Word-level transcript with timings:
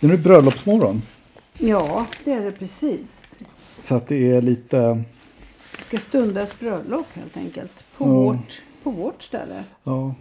Det 0.00 0.06
är 0.06 0.10
nu 0.10 0.16
bröllopsmorgon. 0.16 1.02
Ja, 1.58 2.06
det 2.24 2.32
är 2.32 2.44
det 2.44 2.52
precis. 2.52 3.22
Så 3.78 3.94
att 3.94 4.08
det 4.08 4.30
är 4.32 4.42
lite... 4.42 5.02
Vi 5.76 5.82
ska 5.82 5.98
stunda 5.98 6.42
ett 6.42 6.60
bröllop 6.60 7.06
helt 7.14 7.36
enkelt. 7.36 7.72
På, 7.98 8.04
Ja. 8.04 8.08
vårt, 8.08 8.62
på 8.82 8.90
vårt 8.90 9.22
ställe. 9.22 9.64
Ja, 9.84 10.14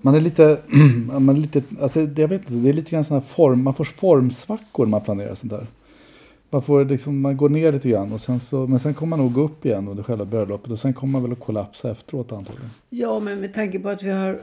man 0.00 0.14
är 0.14 0.20
lite... 0.20 0.58
Man 1.18 1.28
är 1.28 1.34
lite 1.40 1.62
alltså, 1.80 2.00
jag 2.00 2.28
vet 2.28 2.40
inte, 2.40 2.52
det 2.52 2.68
är 2.68 2.72
lite 2.72 2.90
grann 2.90 3.04
sån 3.04 3.14
här 3.14 3.24
form... 3.28 3.62
Man 3.64 3.74
får 3.74 3.84
formsvackor 3.84 4.86
när 4.86 4.90
man 4.90 5.00
planerar 5.00 5.34
sånt 5.34 5.50
där. 5.52 5.66
Man, 6.50 6.62
får 6.62 6.84
liksom, 6.84 7.20
man 7.20 7.36
går 7.36 7.48
ner 7.48 7.72
lite 7.72 7.88
grann 7.88 8.12
och 8.12 8.20
sen 8.20 8.40
så, 8.40 8.66
men 8.66 8.78
sen 8.78 8.94
kommer 8.94 9.10
man 9.16 9.18
nog 9.18 9.32
gå 9.32 9.40
upp 9.40 9.66
igen 9.66 9.88
under 9.88 10.02
själva 10.02 10.24
bröllopet 10.24 10.72
och 10.72 10.78
sen 10.78 10.92
kommer 10.94 11.12
man 11.12 11.22
väl 11.22 11.32
att 11.32 11.40
kollapsa 11.40 11.90
efteråt 11.90 12.32
antagligen. 12.32 12.70
Ja, 12.90 13.20
men 13.20 13.40
med 13.40 13.54
tanke 13.54 13.78
på 13.78 13.88
att 13.88 14.02
vi 14.02 14.10
har 14.10 14.40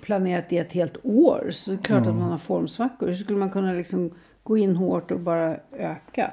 planerat 0.00 0.52
i 0.52 0.58
ett 0.58 0.72
helt 0.72 0.96
år 1.02 1.50
så 1.52 1.72
är 1.72 1.76
det 1.76 1.82
klart 1.82 2.06
att 2.06 2.14
man 2.14 2.30
har 2.30 2.38
formsvackor. 2.38 3.06
Hur 3.08 3.14
skulle 3.14 3.38
man 3.38 3.50
kunna 3.50 3.72
liksom 3.72 4.10
gå 4.42 4.56
in 4.56 4.76
hårt 4.76 5.10
och 5.10 5.20
bara 5.20 5.56
öka? 5.72 6.30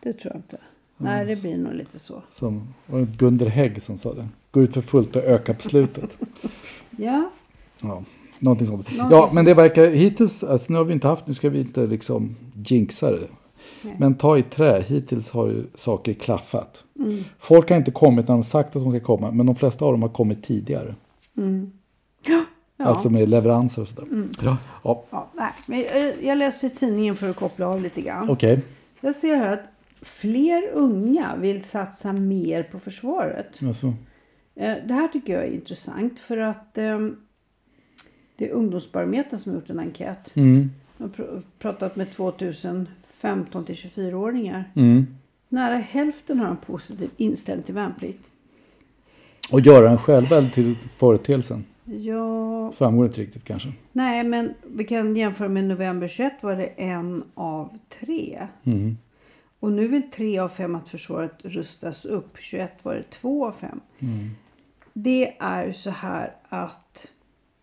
Det 0.00 0.12
tror 0.12 0.32
jag 0.32 0.38
inte. 0.38 0.58
Nej, 0.96 1.26
det 1.26 1.42
blir 1.42 1.56
nog 1.56 1.74
lite 1.74 1.98
så. 1.98 2.22
Som 2.30 2.74
var 2.86 3.00
det 3.00 3.16
Gunder 3.16 3.46
Hägg 3.46 3.82
som 3.82 3.98
sa 3.98 4.14
det. 4.14 4.28
Gå 4.50 4.62
ut 4.62 4.74
för 4.74 4.80
fullt 4.80 5.16
och 5.16 5.22
öka 5.22 5.54
på 5.54 5.62
slutet. 5.62 6.16
Ja, 6.96 7.30
Ja, 7.82 8.02
någonting 8.38 8.66
sånt. 8.66 8.96
Någonting 8.96 9.18
ja, 9.18 9.30
men 9.32 9.44
det 9.44 9.54
verkar 9.54 9.86
hittills, 9.86 10.44
alltså 10.44 10.72
nu 10.72 10.78
har 10.78 10.84
vi 10.84 10.92
inte 10.92 11.08
haft, 11.08 11.26
nu 11.26 11.34
ska 11.34 11.50
vi 11.50 11.60
inte 11.60 11.86
liksom 11.86 12.36
jinxa 12.54 13.10
det. 13.10 13.28
Men 13.98 14.14
ta 14.14 14.38
i 14.38 14.42
trä, 14.42 14.80
hittills 14.80 15.30
har 15.30 15.46
ju 15.46 15.64
saker 15.74 16.12
klaffat. 16.12 16.84
Mm. 16.98 17.24
Folk 17.38 17.70
har 17.70 17.76
inte 17.76 17.90
kommit 17.90 18.28
när 18.28 18.34
de 18.34 18.42
sagt 18.42 18.76
att 18.76 18.82
de 18.82 18.92
ska 18.92 19.00
komma, 19.00 19.30
men 19.30 19.46
de 19.46 19.54
flesta 19.54 19.84
av 19.84 19.92
dem 19.92 20.02
har 20.02 20.08
kommit 20.08 20.42
tidigare. 20.42 20.94
Ja. 22.84 22.86
Alltså 22.86 23.10
med 23.10 23.28
leveranser 23.28 23.82
och 23.82 23.88
sådär. 23.88 24.06
Ja, 24.42 24.56
ja. 24.84 25.04
ja 25.10 25.30
nej. 25.34 25.52
Men 25.66 25.78
jag, 25.80 26.22
jag 26.22 26.38
läser 26.38 26.66
i 26.66 26.70
tidningen 26.70 27.16
för 27.16 27.30
att 27.30 27.36
koppla 27.36 27.66
av 27.66 27.82
lite 27.82 28.00
grann. 28.00 28.30
okej. 28.30 28.60
Jag 29.00 29.14
ser 29.14 29.36
här 29.36 29.52
att 29.52 29.68
fler 30.02 30.70
unga 30.72 31.36
vill 31.36 31.64
satsa 31.64 32.12
mer 32.12 32.62
på 32.62 32.78
försvaret. 32.78 33.58
Alltså, 33.62 33.92
Eh, 34.54 34.76
Det 34.86 34.94
här 34.94 35.08
tycker 35.08 35.32
jag 35.32 35.44
är 35.44 35.50
intressant 35.54 36.20
för 36.20 36.36
att 36.38 36.78
ehm, 36.78 37.16
det 38.36 38.48
är 38.48 38.52
Ungdomsbarometern 38.52 39.38
som 39.38 39.52
har 39.52 39.60
gjort 39.60 39.70
en 39.70 39.78
enkät. 39.78 40.36
mm, 40.36 40.70
De 40.96 41.02
har 41.04 41.10
pr- 41.10 41.42
pratat 41.58 41.96
med 41.96 42.10
2000 42.12 42.88
15 43.18 43.64
till 43.64 43.74
24-åringar. 43.74 44.64
mm. 44.76 45.06
Nära 45.48 45.74
hälften 45.76 46.38
har 46.38 46.48
en 46.48 46.56
positiv 46.56 47.10
inställning 47.16 47.64
till 47.64 47.74
värnplikt. 47.74 48.24
Och 49.52 49.60
göra 49.60 49.88
den 49.88 49.98
själva 49.98 50.36
eller 50.36 50.50
till 50.50 50.76
företeelsen? 50.96 51.64
Ja, 51.98 52.72
Framgår 52.72 53.06
inte 53.06 53.20
riktigt 53.20 53.44
kanske. 53.44 53.72
nej 53.92 54.24
men 54.24 54.54
vi 54.66 54.84
kan 54.84 55.16
jämföra 55.16 55.48
med 55.48 55.64
november 55.64 56.08
21 56.08 56.32
var 56.42 56.56
det 56.56 56.66
en 56.66 57.24
av 57.34 57.78
tre. 58.00 58.46
Mm. 58.64 58.98
Och 59.60 59.72
nu 59.72 59.86
vill 59.88 60.10
tre 60.10 60.38
av 60.38 60.48
fem 60.48 60.74
att 60.74 60.88
försvaret 60.88 61.32
rustas 61.42 62.04
upp. 62.04 62.36
21 62.40 62.84
var 62.84 62.94
det 62.94 63.10
två 63.10 63.46
av 63.46 63.52
fem. 63.52 63.80
Mm. 63.98 64.30
Det 64.92 65.36
är 65.38 65.72
så 65.72 65.90
här 65.90 66.34
att 66.48 67.06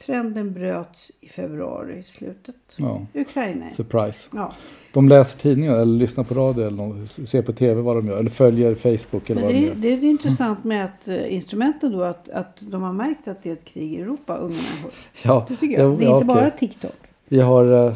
trenden 0.05 0.53
bröts 0.53 1.11
i 1.21 1.29
februari 1.29 1.97
i 1.97 2.03
slutet. 2.03 2.75
Ja, 2.77 3.05
Ukraina. 3.13 3.69
surprise. 3.69 4.29
Ja. 4.33 4.53
De 4.97 5.09
läser 5.09 5.39
tidningar 5.39 5.75
eller 5.75 5.99
lyssnar 5.99 6.23
på 6.23 6.33
radio 6.35 6.67
eller 6.67 7.25
ser 7.25 7.41
på 7.41 7.53
tv 7.53 7.81
vad 7.81 7.95
de 7.95 8.07
gör. 8.07 8.17
Eller 8.19 8.29
följer 8.29 8.75
Facebook 8.75 9.29
eller 9.29 9.41
Men 9.41 9.43
vad 9.43 9.53
de 9.53 9.59
det, 9.61 9.65
gör. 9.67 9.71
är- 9.71 9.75
det 9.99 10.07
är 10.07 10.09
intressant 10.09 10.63
med 10.63 10.85
att 10.85 11.07
eh, 11.07 11.33
instrumenten 11.33 11.91
då 11.91 12.03
att, 12.03 12.29
att 12.29 12.57
de 12.59 12.81
har 12.81 12.93
märkt 12.93 13.27
att 13.27 13.43
det 13.43 13.49
är 13.49 13.53
ett 13.53 13.65
krig 13.65 13.93
i 13.93 14.01
Europa, 14.01 14.35
unga 14.35 14.47
människor. 14.49 14.91
Ja, 15.25 15.45
Det 15.49 15.55
tycker 15.55 15.79
jag. 15.79 15.97
Det 15.99 16.03
är 16.05 16.09
ja, 16.09 16.15
inte 16.19 16.31
okej. 16.31 16.41
bara 16.41 16.49
TikTok. 16.49 16.95
Vi 17.27 17.39
har... 17.39 17.93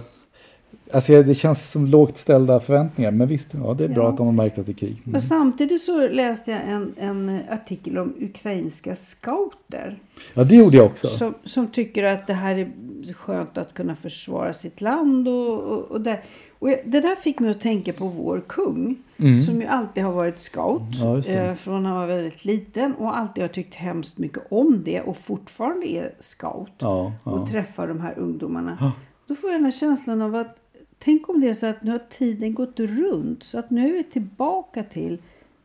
Alltså 0.94 1.24
det 1.24 1.35
känns 1.35 1.72
som 1.72 1.85
lågt 1.85 2.18
ställda 2.18 2.59
förväntningar. 2.59 3.12
Men 3.12 3.28
visst, 3.28 3.53
ja, 3.53 3.74
det 3.74 3.84
är 3.84 3.88
bra 3.90 4.03
Ja. 4.03 4.09
att 4.09 4.18
de 4.18 4.25
har 4.25 4.34
märkt 4.34 4.57
att 4.57 4.66
det 4.66 4.72
är 4.72 4.74
krig. 4.74 4.91
Mm. 4.91 5.12
Men 5.12 5.22
samtidigt 5.22 5.81
så 5.81 6.07
läste 6.07 6.52
jag 6.52 6.62
en, 6.68 6.94
en 6.97 7.41
artikel 7.50 7.97
om 7.97 8.13
ukrainska 8.19 8.96
scouter. 8.96 10.00
Ja, 10.34 10.44
det 10.44 10.56
gjorde 10.56 10.78
jag 10.78 10.85
också. 10.85 11.07
Som, 11.07 11.34
som 11.44 11.68
tycker 11.68 12.03
att 12.03 12.28
det 12.28 12.34
här 12.34 12.56
är 12.56 12.72
skönt 13.13 13.57
att 13.57 13.74
kunna 13.74 13.96
försvara 13.96 14.53
sitt 14.53 14.81
land. 14.81 15.28
Och, 15.28 15.59
och, 15.59 15.81
och, 15.91 16.01
där. 16.01 16.24
och 16.59 16.68
det 16.68 17.00
där 17.00 17.16
fick 17.16 17.40
mig 17.40 17.51
att 17.51 17.62
tänka 17.62 17.94
på 17.94 18.07
vår 18.07 18.41
kung. 18.47 18.96
Mm. 19.18 19.41
Som 19.41 19.62
ju 19.62 19.68
alltid 19.68 20.03
har 20.03 20.12
varit 20.12 20.40
scout. 20.40 20.81
Ja, 21.01 21.18
eh, 21.19 21.56
från 21.56 21.85
han 21.85 21.96
var 21.96 22.07
väldigt 22.07 22.46
liten. 22.46 22.94
Och 22.94 23.18
alltid 23.18 23.44
har 23.44 23.50
tyckt 23.50 23.75
hemskt 23.75 24.18
mycket 24.18 24.44
om 24.50 24.81
det. 24.85 25.01
Och 25.01 25.18
fortfarande 25.18 25.88
är 25.88 26.13
scout. 26.19 26.72
Ja, 26.78 27.13
ja. 27.25 27.31
Och 27.31 27.50
träffar 27.50 27.88
de 27.88 28.00
här 28.00 28.19
ungdomarna. 28.19 28.78
Ja. 28.81 28.91
Då 29.28 29.35
får 29.35 29.50
jag 29.50 29.59
den 29.59 29.66
här 29.66 29.72
känslan 29.72 30.22
av 30.22 30.35
att 30.35 30.57
Tänk 31.03 31.29
om 31.29 31.41
det 31.41 31.50
är 31.50 31.53
så 31.53 31.66
att 31.66 31.84
nu 31.84 31.91
har 31.91 32.00
tiden 32.09 32.53
gått 32.53 32.79
runt. 32.79 33.44
Så 33.44 33.59
att 33.59 33.69
nu 33.69 33.88
är 33.89 33.94
vi 33.94 34.03
tillbaka 34.03 34.84
till 34.84 35.17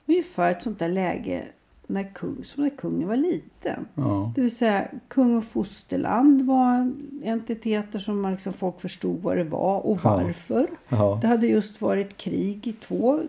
ungefär 0.07 0.51
ett 0.51 0.63
sånt 0.63 0.79
där 0.79 0.89
läge 0.89 1.43
när 1.87 2.15
kung, 2.15 2.45
som 2.45 2.63
när 2.63 2.71
kungen 2.71 3.09
var 3.09 3.17
liten. 3.17 3.87
Ja. 3.95 4.33
Det 4.35 4.41
vill 4.41 4.57
säga 4.57 4.89
kung 5.09 5.37
och 5.37 5.45
fosterland 5.45 6.43
var 6.43 6.93
entiteter 7.25 7.99
som 7.99 8.21
man 8.21 8.33
liksom 8.33 8.53
folk 8.53 8.81
förstod 8.81 9.23
vad 9.23 9.37
det 9.37 9.45
var 9.45 9.87
och 9.87 10.01
Ja. 10.05 10.17
varför. 10.17 10.67
Ja. 10.89 11.19
Det 11.23 11.27
hade 11.29 11.47
just 11.47 11.81
varit 11.81 12.17
krig 12.17 12.67
i 12.67 12.73
två 12.73 13.21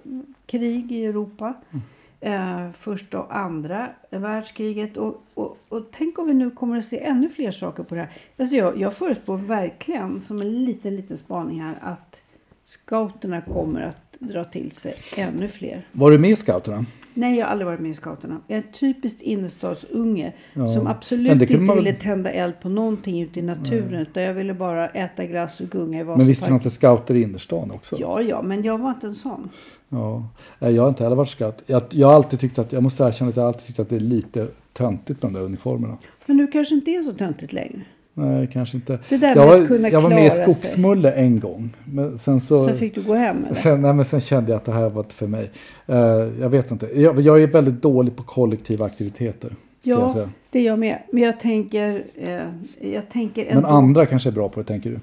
krig 0.46 0.92
i 0.92 1.06
Europa. 1.06 1.54
Mm. 1.72 1.84
Eh, 2.28 2.72
första 2.80 3.20
och 3.20 3.38
andra 3.38 3.90
världskriget. 4.10 4.98
Och, 4.98 5.24
och, 5.34 5.58
och 5.70 5.88
tänk 5.92 6.20
om 6.20 6.28
vi 6.28 6.34
nu 6.34 6.52
kommer 6.52 6.78
att 6.78 6.86
se 6.86 7.00
ännu 7.04 7.30
fler 7.30 7.52
saker 7.52 7.84
på 7.84 7.96
det 7.96 8.02
här. 8.02 8.10
Alltså 8.38 8.56
jag, 8.56 8.78
jag 8.78 8.94
förutspår 8.94 9.38
verkligen, 9.38 10.22
som 10.22 10.42
en 10.42 10.66
liten, 10.66 10.96
liten 10.96 11.18
spaning 11.18 11.62
här, 11.62 11.76
att 11.82 12.22
scouterna 12.66 13.42
kommer 13.42 13.82
att 13.82 14.02
dra 14.20 14.44
till 14.44 14.72
sig 14.72 14.96
ännu 15.18 15.48
fler. 15.48 15.88
Var 15.92 16.12
du 16.12 16.18
med 16.18 16.30
i 16.32 16.36
scouterna? 16.36 16.86
Nej, 17.14 17.38
jag 17.38 17.46
har 17.46 17.52
aldrig 17.52 17.66
varit 17.68 17.80
med 17.80 17.92
i 17.92 17.94
scouterna. 17.94 18.42
Jag 18.48 18.58
är 18.58 18.62
en 18.64 18.72
typiskt 18.72 19.22
innerstadsunge 19.22 20.34
Ja. 20.54 20.68
som 20.68 20.88
absolut 20.88 21.42
inte 21.42 21.58
man 21.58 21.76
ville 21.78 21.94
tända 21.94 22.32
eld 22.32 22.54
på 22.62 22.70
någonting 22.70 23.22
ute 23.22 23.40
i 23.40 23.44
naturen. 23.44 23.94
Utan 24.02 24.24
jag 24.24 24.34
ville 24.34 24.54
bara 24.54 24.90
äta 24.90 25.26
glass 25.26 25.60
och 25.60 25.68
gunga 25.70 26.00
i 26.00 26.04
Men 26.04 26.18
visst 26.18 26.28
Vasaparken. 26.42 26.50
fanns 26.54 26.64
det 26.64 26.70
scouter 26.70 27.16
i 27.16 27.22
innerstan 27.22 27.72
också? 27.72 27.96
Ja, 28.00 28.22
ja, 28.22 28.42
men 28.42 28.64
jag 28.64 28.78
var 28.78 28.90
inte 28.90 29.08
en 29.08 29.16
sån. 29.16 29.50
Ja. 29.90 30.24
Jag 30.60 30.82
har 30.82 30.90
inte 30.90 31.04
heller 31.04 31.16
varit 31.16 31.30
scout. 31.30 31.56
Jag, 31.66 31.82
jag 31.90 32.08
har 32.08 32.14
alltid 32.14 32.40
tyckt 32.40 32.60
att, 32.60 32.74
jag 32.74 32.84
måste 32.84 33.04
erkänna 33.04 33.30
att 33.30 33.38
jag 33.38 33.46
alltid 33.48 33.68
tyckt 33.68 33.80
att 33.80 33.90
det 33.90 33.96
är 33.96 34.00
lite 34.00 34.48
töntigt 34.74 35.24
med 35.24 35.32
de 35.32 35.40
där 35.40 35.46
uniformerna. 35.46 35.98
Men 36.26 36.38
nu 36.38 36.48
kanske 36.48 36.76
inte 36.76 36.92
är 36.92 37.02
så 37.02 37.14
töntigt 37.14 37.54
längre. 37.54 37.82
Nej, 38.14 38.50
kanske 38.54 38.78
inte. 38.78 39.00
Det 39.10 39.18
där 39.18 39.28
jag 39.28 39.38
med 39.38 39.48
var, 39.48 39.62
att 39.62 39.68
kunna 39.68 39.90
jag 39.90 40.02
var 40.02 40.10
med 40.10 40.26
i 40.28 40.30
klara 40.30 40.46
sig. 40.46 40.54
Skogsmulle 40.54 41.12
en 41.12 41.40
gång. 41.40 41.70
Men 41.86 42.18
sen 42.18 42.42
så, 42.42 42.68
Så 42.68 42.74
fick 42.74 42.96
du 42.96 43.04
gå 43.04 43.14
hem 43.14 43.46
eller? 43.46 43.56
sen, 43.56 43.82
nej, 43.82 43.94
men 43.94 44.06
sen 44.06 44.22
kände 44.22 44.52
jag 44.52 44.58
att 44.58 44.66
det 44.66 44.72
här 44.72 44.90
var 44.90 45.04
inte 45.04 45.16
för 45.16 45.28
mig. 45.28 45.52
Eh, 45.88 45.98
jag 46.42 46.50
vet 46.50 46.72
inte. 46.72 47.02
Jag, 47.02 47.22
jag 47.22 47.44
är 47.44 47.48
väldigt 47.48 47.82
dålig 47.82 48.16
på 48.16 48.24
kollektiva 48.24 48.86
aktiviteter. 48.86 49.56
jag 49.84 50.00
Ja, 50.00 50.14
säga. 50.14 50.30
det 50.52 50.60
är 50.60 50.64
jag 50.66 50.80
med. 50.80 50.98
Men 51.12 51.24
jag 51.24 51.40
tänker, 51.40 52.06
eh, 52.16 52.92
jag 52.94 53.10
tänker 53.10 53.46
Men 53.46 53.58
ändå, 53.58 53.70
andra 53.70 54.06
kanske 54.06 54.30
är 54.30 54.34
bra 54.34 54.50
på 54.50 54.60
det, 54.60 54.66
tänker 54.66 54.90
du? 54.90 55.00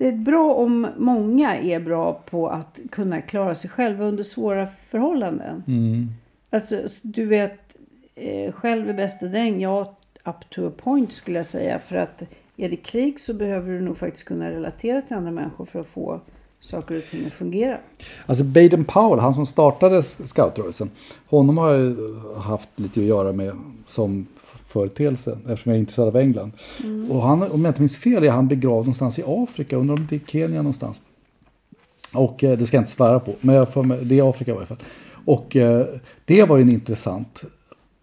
Det 0.00 0.08
är 0.08 0.12
bra 0.12 0.54
om 0.54 0.86
många 0.96 1.56
är 1.56 1.80
bra 1.80 2.22
på 2.30 2.48
att 2.48 2.80
kunna 2.90 3.20
klara 3.20 3.54
sig 3.54 3.70
själva 3.70 4.04
under 4.04 4.22
svåra 4.22 4.66
förhållanden. 4.66 5.62
Mm. 5.66 6.08
Alltså, 6.50 6.80
du 7.02 7.26
vet, 7.26 7.76
eh, 8.14 8.52
själv 8.52 8.88
är 8.88 8.94
bästa 8.94 9.26
dräng. 9.26 9.60
Ja, 9.60 9.96
up 10.24 10.50
to 10.50 10.66
a 10.66 10.72
point 10.76 11.12
skulle 11.12 11.38
jag 11.38 11.46
säga. 11.46 11.78
För 11.78 11.96
att 11.96 12.22
är 12.56 12.70
det 12.70 12.76
krig 12.76 13.20
så 13.20 13.34
behöver 13.34 13.72
du 13.72 13.80
nog 13.80 13.98
faktiskt 13.98 14.24
kunna 14.24 14.50
relatera 14.50 15.02
till 15.02 15.16
andra 15.16 15.30
människor 15.30 15.64
för 15.64 15.80
att 15.80 15.86
få 15.86 16.20
saker 16.60 16.96
och 16.96 17.02
ting 17.10 17.26
att 17.26 17.32
fungera. 17.32 17.78
Alltså 18.26 18.44
Baden 18.44 18.84
Powell, 18.84 19.18
han 19.18 19.34
som 19.34 19.46
startade 19.46 20.02
scoutrörelsen, 20.02 20.90
honom 21.26 21.58
har 21.58 21.72
jag 21.72 21.96
haft 22.36 22.68
lite 22.76 23.00
att 23.00 23.06
göra 23.06 23.32
med 23.32 23.52
som 23.86 24.26
företeelse 24.68 25.38
eftersom 25.48 25.70
jag 25.70 25.76
är 25.76 25.80
intresserad 25.80 26.08
av 26.08 26.16
England. 26.16 26.52
Och 27.10 27.22
han, 27.22 27.42
om 27.42 27.64
jag 27.64 27.70
inte 27.70 27.80
minns 27.80 27.98
fel, 27.98 28.24
är 28.24 28.30
han 28.30 28.48
begravd 28.48 28.76
någonstans 28.76 29.18
i 29.18 29.22
Afrika, 29.26 29.76
undrar 29.76 29.94
om 29.94 30.06
det 30.10 30.16
är 30.16 30.20
Kenya 30.26 30.56
någonstans. 30.56 31.00
Och 32.12 32.44
eh, 32.44 32.58
det 32.58 32.66
ska 32.66 32.76
jag 32.76 32.82
inte 32.82 32.92
svära 32.92 33.20
på, 33.20 33.34
men 33.40 33.66
med, 33.88 33.98
det 34.06 34.18
är 34.18 34.30
Afrika 34.30 34.50
i 34.50 34.54
varje 34.54 34.66
fall. 34.66 34.78
Och 35.24 35.56
eh, 35.56 35.86
det 36.24 36.44
var 36.44 36.56
ju 36.56 36.62
en 36.62 36.72
intressant 36.72 37.44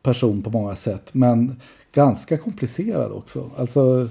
person 0.04 0.42
på 0.42 0.50
många 0.50 0.76
sätt, 0.76 1.10
men 1.12 1.62
ganska 1.92 2.38
komplicerad 2.38 3.12
också. 3.12 3.50
Alltså 3.58 4.08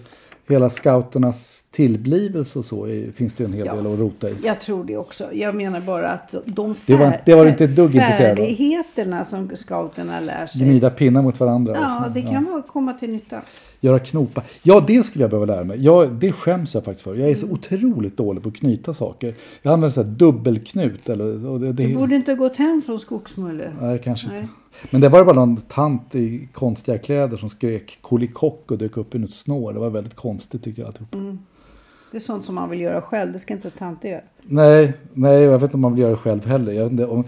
hela 0.49 0.71
scouternas 0.71 1.63
tillblivelse 1.71 2.59
och 2.59 2.65
så 2.65 2.87
är, 2.87 3.13
finns 3.13 3.35
det 3.35 3.45
en 3.45 3.53
hel 3.53 3.67
Ja. 3.67 3.75
del 3.75 3.87
att 3.93 3.99
rota 3.99 4.31
i. 4.31 4.35
Jag 4.45 4.61
tror 4.61 4.85
det 4.85 4.97
också. 4.97 5.33
Jag 5.33 5.55
menar 5.55 5.81
bara 5.81 6.09
att 6.11 6.35
de 6.45 6.75
Det 6.87 6.95
var- 6.97 7.07
fär- 7.07 7.21
det 7.25 7.35
var 7.35 7.47
inte 7.47 7.65
ett 7.65 7.77
dugg 7.77 7.93
färdigheterna 7.93 9.25
som 9.25 9.51
scouterna 9.57 10.21
lär 10.21 10.47
sig. 10.47 10.61
Gnida 10.61 10.91
pinnar 10.91 11.23
mot 11.23 11.41
varandra. 11.41 11.73
Ja, 11.77 12.03
så. 12.07 12.11
det 12.21 12.23
kan 12.23 12.45
vara 12.45 12.63
komma 12.63 12.93
till 12.93 13.11
nytta. 13.11 13.43
Göra 13.81 13.99
knopar. 13.99 14.45
Ja, 14.63 14.85
det 14.87 15.03
skulle 15.07 15.23
jag 15.25 15.31
behöva 15.31 15.47
lära 15.55 15.65
mig. 15.65 15.85
Jag, 15.85 16.13
det 16.13 16.33
skäms 16.33 16.75
jag 16.75 16.85
faktiskt 16.85 17.05
för. 17.05 17.11
Jag 17.15 17.21
är 17.21 17.25
Mm. 17.25 17.37
så 17.37 17.47
otroligt 17.47 18.17
dålig 18.17 18.43
på 18.43 18.49
att 18.49 18.55
knyta 18.57 18.95
saker. 18.95 19.35
Jag 19.63 19.73
använder 19.73 19.95
så 19.95 20.03
här 20.03 20.11
dubbelknut. 20.11 21.09
Eller, 21.09 21.59
det, 21.59 21.73
det, 21.73 21.87
Du 21.87 21.95
borde 21.95 22.15
inte 22.17 22.31
ha 22.31 22.37
gått 22.37 22.57
hem 22.57 22.83
från 22.87 23.01
Skogsmulle. 23.01 23.73
Nej, 23.81 24.01
kanske 24.05 24.29
Nej. 24.29 24.39
inte. 24.41 24.53
Men 24.91 25.01
det 25.01 25.09
var 25.09 25.25
bara 25.25 25.37
någon 25.37 25.57
tant 25.57 26.15
i 26.15 26.49
konstiga 26.53 26.99
kläder 26.99 27.37
som 27.37 27.49
skrek 27.51 27.99
kolikock 28.01 28.71
och 28.71 28.79
dök 28.79 28.97
upp 28.97 29.15
i 29.15 29.19
något 29.19 29.33
snår. 29.35 29.73
Det 29.73 29.79
var 29.79 29.91
väldigt 29.91 30.15
konstigt 30.15 30.63
tyckte 30.65 30.81
jag. 30.81 30.87
alltihop. 30.89 31.15
Mm. 31.15 31.39
Det 32.11 32.17
är 32.17 32.21
sånt 32.21 32.45
som 32.45 32.55
man 32.55 32.71
vill 32.71 32.81
göra 32.81 33.03
själv. 33.03 33.33
Det 33.33 33.39
ska 33.39 33.55
inte 33.55 33.71
tanter 33.71 34.09
göra. 34.09 34.21
Nej, 34.43 34.93
nej, 35.13 35.43
jag 35.43 35.53
vet 35.53 35.63
inte 35.63 35.75
om 35.75 35.81
man 35.81 35.93
vill 35.93 36.01
göra 36.01 36.11
det 36.11 36.17
själv 36.17 36.47
heller. 36.47 36.73
Jag 36.73 36.91
inte, 36.91 37.07
om, 37.07 37.25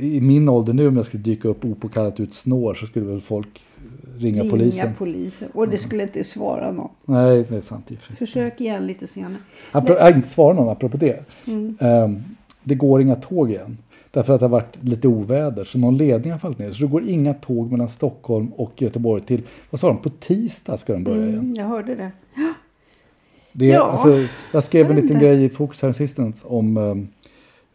I 0.00 0.20
min 0.20 0.48
ålder 0.48 0.72
nu 0.72 0.88
om 0.88 0.96
jag 0.96 1.06
skulle 1.06 1.22
dyka 1.22 1.48
upp 1.48 1.64
opåkallat 1.64 2.20
ut 2.20 2.34
snår 2.34 2.74
så 2.74 2.86
skulle 2.86 3.06
väl 3.06 3.20
folk 3.20 3.62
ringa, 4.16 4.42
Ringa 4.42 4.50
polisen. 4.50 4.94
polisen. 4.98 5.48
Och 5.54 5.68
det 5.68 5.76
skulle 5.76 6.02
inte 6.02 6.24
svara 6.24 6.72
någon. 6.72 6.90
Nej, 7.04 7.46
det 7.48 7.56
är 7.56 7.60
sant. 7.60 7.90
Försök 8.18 8.60
igen 8.60 8.86
lite 8.86 9.06
senare. 9.06 9.36
Apro- 9.72 9.94
jag 9.94 10.00
har 10.02 10.12
inte 10.16 10.28
svarat 10.28 10.56
någon 10.56 10.68
apropå 10.68 10.96
det. 10.96 11.24
Mm. 11.46 11.76
Ehm, 11.80 12.22
det 12.62 12.74
går 12.74 13.02
inga 13.02 13.14
tåg 13.14 13.50
igen. 13.50 13.78
Därför 14.16 14.34
att 14.34 14.40
det 14.40 14.46
har 14.46 14.50
varit 14.50 14.78
lite 14.80 15.08
oväder. 15.08 15.64
Så 15.64 15.78
någon 15.78 15.96
ledning 15.96 16.32
har 16.32 16.38
fallit 16.38 16.58
ner. 16.58 16.72
Så 16.72 16.82
det 16.84 16.90
går 16.90 17.08
inga 17.08 17.34
tåg 17.34 17.70
mellan 17.72 17.88
Stockholm 17.88 18.48
och 18.52 18.82
Göteborg 18.82 19.22
till, 19.22 19.42
vad 19.70 19.80
sa 19.80 19.88
de, 19.88 19.98
på 20.02 20.08
tisdag 20.10 20.76
ska 20.76 20.92
de 20.92 21.04
börja 21.04 21.22
igen. 21.26 21.38
Mm, 21.38 21.54
jag 21.54 21.64
hörde 21.66 21.94
det. 21.94 22.10
Det, 23.52 23.66
Ja, 23.66 23.90
alltså, 23.90 24.26
jag 24.52 24.62
skrev 24.62 24.82
jag 24.86 24.90
en 24.90 24.96
liten 24.96 25.16
inte. 25.16 25.24
grej 25.26 25.44
i 25.44 25.48
Fokus 25.48 25.82
här 25.82 25.92
sistens 25.92 26.44
om 26.48 26.76
um, 26.76 27.08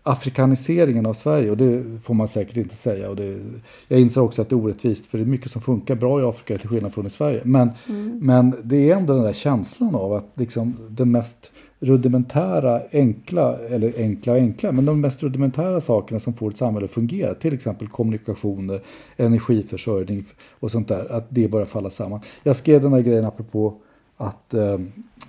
afrikaniseringen 0.04 1.06
av 1.06 1.14
Sverige. 1.14 1.52
Och 1.52 1.58
det 1.58 1.84
får 2.04 2.14
man 2.14 2.28
säkert 2.28 2.58
inte 2.58 2.76
säga. 2.76 3.10
Och 3.10 3.16
det, 3.16 3.40
jag 3.88 4.00
inser 4.00 4.22
också 4.22 4.42
att 4.42 4.50
det 4.50 4.54
är 4.56 4.58
orättvist. 4.58 5.06
För 5.06 5.18
det 5.18 5.24
är 5.24 5.26
mycket 5.26 5.52
som 5.52 5.62
funkar 5.62 5.96
bra 5.96 6.20
i 6.22 6.24
Afrika 6.24 6.58
till 6.58 6.70
skillnad 6.70 6.94
från 6.94 7.06
i 7.06 7.10
Sverige. 7.10 7.42
Men, 7.44 7.70
Mm. 7.90 8.20
men 8.22 8.56
det 8.64 8.92
är 8.92 8.96
ändå 8.96 9.14
den 9.14 9.24
där 9.24 9.34
känslan 9.34 9.96
av 9.96 10.14
att 10.14 10.32
liksom, 10.36 10.78
den 10.90 11.12
mest 11.12 11.52
rudimentära, 11.84 12.82
enkla, 12.92 13.58
eller 13.58 13.94
enkla 13.98 14.34
och 14.34 14.40
enkla, 14.40 14.72
men 14.72 14.86
de 14.86 15.02
mest 15.02 15.24
rudimentära 15.24 15.82
sakerna 15.82 16.20
som 16.20 16.34
får 16.34 16.50
ett 16.50 16.58
samhälle 16.58 16.86
att 16.86 16.92
fungera, 16.92 17.34
till 17.34 17.54
exempel 17.54 17.88
kommunikationer, 17.88 18.82
energiförsörjning 19.18 20.26
och 20.52 20.72
sånt 20.72 20.88
där, 20.88 21.12
att 21.12 21.26
det 21.30 21.48
börjar 21.48 21.66
falla 21.66 21.90
samman. 21.90 22.20
Jag 22.44 22.56
skrev 22.56 22.82
den 22.82 22.94
här 22.94 23.02
grejen 23.02 23.26
apropå 23.26 23.74
att 24.18 24.54
eh, 24.54 24.74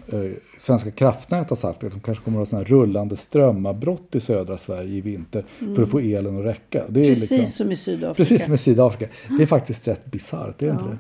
eh, 0.09 0.31
Svenska 0.59 0.91
kraftnät 0.91 1.51
har 1.51 1.57
sagt 1.57 1.85
att 1.85 1.93
de 1.93 2.01
kanske 2.01 2.25
kommer 2.25 2.39
att 2.39 2.41
ha 2.41 2.47
såna 2.47 2.63
här 2.63 2.69
rullande 2.69 3.17
strömavbrott 3.17 4.15
i 4.15 4.21
södra 4.21 4.59
Sverige 4.59 4.97
i 4.97 5.01
vinter 5.01 5.45
för 5.77 5.83
att 5.83 5.91
få 5.91 5.99
elen 5.99 6.39
att 6.39 6.45
räcka. 6.45 6.85
Precis 6.95 7.31
liksom, 7.31 7.47
som 7.47 7.73
i 7.73 7.77
Sydafrika. 7.77 8.15
precis 8.15 8.45
som 8.45 8.55
i 8.55 8.59
Sydafrika. 8.59 9.13
Det 9.37 9.43
är 9.43 9.47
faktiskt 9.47 9.89
rätt 9.89 10.05
bisarrt, 10.11 10.63
är 10.63 10.67
det 10.67 10.73
inte 10.73 10.85
Ja. 10.85 10.91
det? 10.91 10.99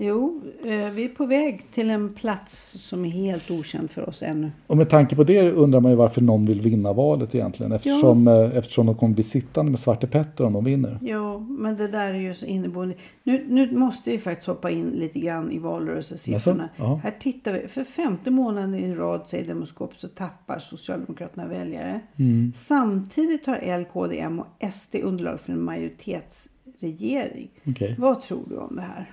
Jo, 0.00 0.40
eh, 0.64 0.90
vi 0.90 1.04
är 1.04 1.08
på 1.08 1.26
väg 1.26 1.70
till 1.70 1.90
en 1.90 2.14
plats 2.14 2.70
som 2.70 3.04
är 3.04 3.08
helt 3.08 3.50
okänd 3.50 3.90
för 3.90 4.08
oss 4.08 4.22
ännu. 4.22 4.50
Och 4.66 4.76
med 4.76 4.90
tanke 4.90 5.16
på 5.16 5.24
det 5.24 5.50
undrar 5.50 5.80
man 5.80 5.90
ju 5.90 5.96
varför 5.96 6.20
någon 6.20 6.46
vill 6.46 6.60
vinna 6.60 6.92
valet 6.92 7.34
egentligen. 7.34 7.72
Eftersom, 7.72 8.28
eh, 8.28 8.56
eftersom 8.56 8.86
de 8.86 8.94
kommer 8.94 9.14
bli 9.14 9.22
sittande 9.22 9.70
med 9.70 9.80
Svarte 9.80 10.06
Petter 10.06 10.44
om 10.44 10.52
de 10.52 10.64
vinner. 10.64 10.98
Ja, 11.02 11.38
men 11.38 11.76
det 11.76 11.88
där 11.88 12.14
är 12.14 12.18
ju 12.18 12.34
så 12.34 12.46
inneboende. 12.46 12.94
Nu, 13.22 13.44
nu 13.48 13.76
måste 13.76 14.10
vi 14.10 14.18
faktiskt 14.18 14.48
hoppa 14.48 14.70
in 14.70 14.90
lite 14.90 15.20
grann 15.20 15.52
i 15.52 15.58
valrörelsesiffrorna. 15.58 16.68
Ja. 16.76 17.00
Här 17.02 17.14
tittar 17.20 17.52
vi. 17.52 17.68
För 17.68 17.84
femte 17.84 18.30
månaden 18.30 18.74
i 18.74 18.94
rad, 18.94 19.26
säger 19.26 19.46
Demoskop, 19.46 19.96
så 19.96 20.08
tappar 20.08 20.58
Socialdemokraterna 20.58 21.46
väljare. 21.46 22.00
Mm. 22.16 22.52
Samtidigt 22.54 23.46
har 23.46 23.56
L, 23.56 23.84
KD, 23.92 24.20
M 24.20 24.40
och 24.40 24.72
SD 24.72 24.94
underlag 25.02 25.40
för 25.40 25.52
en 25.52 25.62
majoritetsregering. 25.62 27.50
Okej. 27.66 27.94
Vad 27.98 28.20
tror 28.20 28.42
du 28.48 28.56
om 28.56 28.76
det 28.76 28.82
här? 28.82 29.12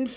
Hur, 0.00 0.10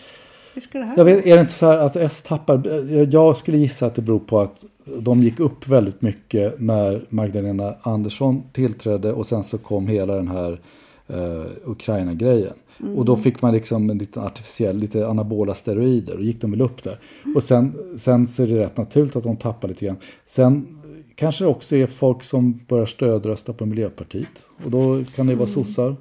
hur 0.54 0.62
ska 0.62 0.80
det 0.80 0.86
här 0.86 0.98
Jag 0.98 1.06
vet, 1.06 1.26
är 1.26 1.36
det 1.36 1.42
inte 1.42 1.54
så 1.54 1.66
här 1.66 1.78
att 1.78 1.96
S 1.96 2.24
tappar? 2.24 2.84
Jag 3.14 3.38
skulle 3.38 3.58
gissa 3.58 3.86
att 3.86 3.96
det 3.96 4.02
beror 4.02 4.20
på 4.20 4.40
att 4.40 4.64
de 5.00 5.24
gick 5.24 5.40
upp 5.40 5.68
väldigt 5.68 6.02
mycket 6.02 6.60
när 6.60 7.06
Magdalena 7.10 7.76
Andersson 7.82 8.44
tillträdde 8.54 9.14
och 9.14 9.28
sen 9.28 9.44
så 9.44 9.58
kom 9.58 9.88
hela 9.88 10.16
den 10.16 10.28
här 10.28 10.62
eh, 11.08 11.46
Ukraina-grejen. 11.66 12.54
Och 12.96 13.06
då 13.06 13.16
fick 13.16 13.42
man 13.42 13.54
liksom 13.54 13.90
en 13.90 13.98
liten 13.98 14.24
artificiell, 14.24 14.78
lite 14.78 15.08
anabola 15.08 15.54
steroider 15.54 16.16
och 16.18 16.24
gick 16.24 16.42
de 16.42 16.52
väl 16.52 16.62
upp 16.62 16.84
där. 16.84 17.00
Och 17.36 17.44
sen, 17.44 17.74
sen 17.98 18.28
så 18.28 18.44
är 18.44 18.48
det 18.48 18.60
rätt 18.60 18.78
naturligt 18.78 19.16
att 19.16 19.24
de 19.24 19.38
tappar 19.38 19.68
lite 19.68 19.86
grann. 19.86 19.98
Sen 20.26 20.80
kanske 21.16 21.44
det 21.44 21.48
också 21.48 21.76
är 21.76 21.86
folk 21.88 22.24
som 22.24 22.60
börjar 22.68 22.86
stödrösta 22.86 23.54
på 23.54 23.66
Miljöpartiet. 23.66 24.44
Och 24.64 24.72
då 24.72 25.04
kan 25.16 25.28
det 25.28 25.36
vara 25.36 25.48
sossar. 25.48 25.96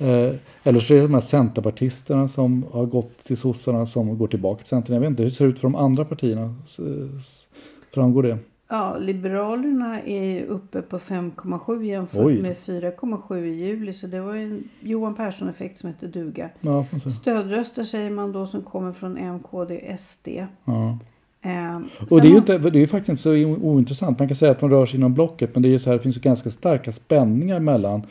Eh, 0.00 0.34
eller 0.62 0.80
så 0.80 0.94
är 0.94 0.98
det 0.98 1.02
de 1.04 1.14
här 1.14 1.20
centerpartisterna 1.20 2.28
som 2.28 2.64
har 2.72 2.86
gått 2.86 3.18
till 3.18 3.36
sossarna 3.36 3.86
som 3.86 4.18
går 4.18 4.28
tillbaka 4.28 4.58
till 4.58 4.66
centern. 4.66 4.94
Jag 4.94 5.00
vet 5.00 5.10
inte 5.10 5.22
hur 5.22 5.30
det 5.30 5.36
ser 5.36 5.46
ut 5.46 5.58
för 5.60 5.68
de 5.68 5.74
andra 5.74 6.04
partierna. 6.04 6.54
Framgår 7.94 8.22
det? 8.22 8.38
Ja, 8.70 8.96
Liberalerna 8.98 10.02
är 10.02 10.44
uppe 10.44 10.82
på 10.82 10.98
5,7 10.98 11.82
jämfört 11.82 12.24
Oj. 12.24 12.42
med 12.42 12.56
4,7 12.56 13.44
i 13.44 13.54
juli. 13.54 13.92
Så 13.92 14.06
det 14.06 14.20
var 14.20 14.34
en 14.34 14.68
Johan 14.80 15.14
Persson-effekt 15.14 15.78
som 15.78 15.88
hette 15.88 16.06
duga. 16.06 16.50
Ja. 16.60 16.86
Stödröster 17.20 17.82
säger 17.84 18.10
man 18.10 18.32
då 18.32 18.46
som 18.46 18.62
kommer 18.62 18.92
från 18.92 19.16
M, 19.16 19.38
KD, 19.50 19.96
SD. 19.98 20.28
ja. 20.64 20.98
Eh, 21.48 21.80
Och 22.10 22.20
det 22.20 22.28
är 22.28 22.30
ju 22.30 22.36
inte, 22.36 22.58
det 22.58 22.82
är 22.82 22.86
faktiskt 22.86 23.08
inte 23.08 23.22
så 23.22 23.30
ointressant. 23.66 24.18
Man 24.18 24.28
kan 24.28 24.34
säga 24.34 24.52
att 24.52 24.60
de 24.60 24.70
rör 24.70 24.86
sig 24.86 24.98
inom 24.98 25.14
blocket. 25.14 25.50
Men 25.54 25.62
det, 25.62 25.68
är 25.68 25.70
ju 25.70 25.78
så 25.78 25.90
här, 25.90 25.96
det 25.96 26.02
finns 26.02 26.16
ju 26.16 26.20
ganska 26.20 26.50
starka 26.50 26.92
spänningar 26.92 27.60
mellan 27.60 28.02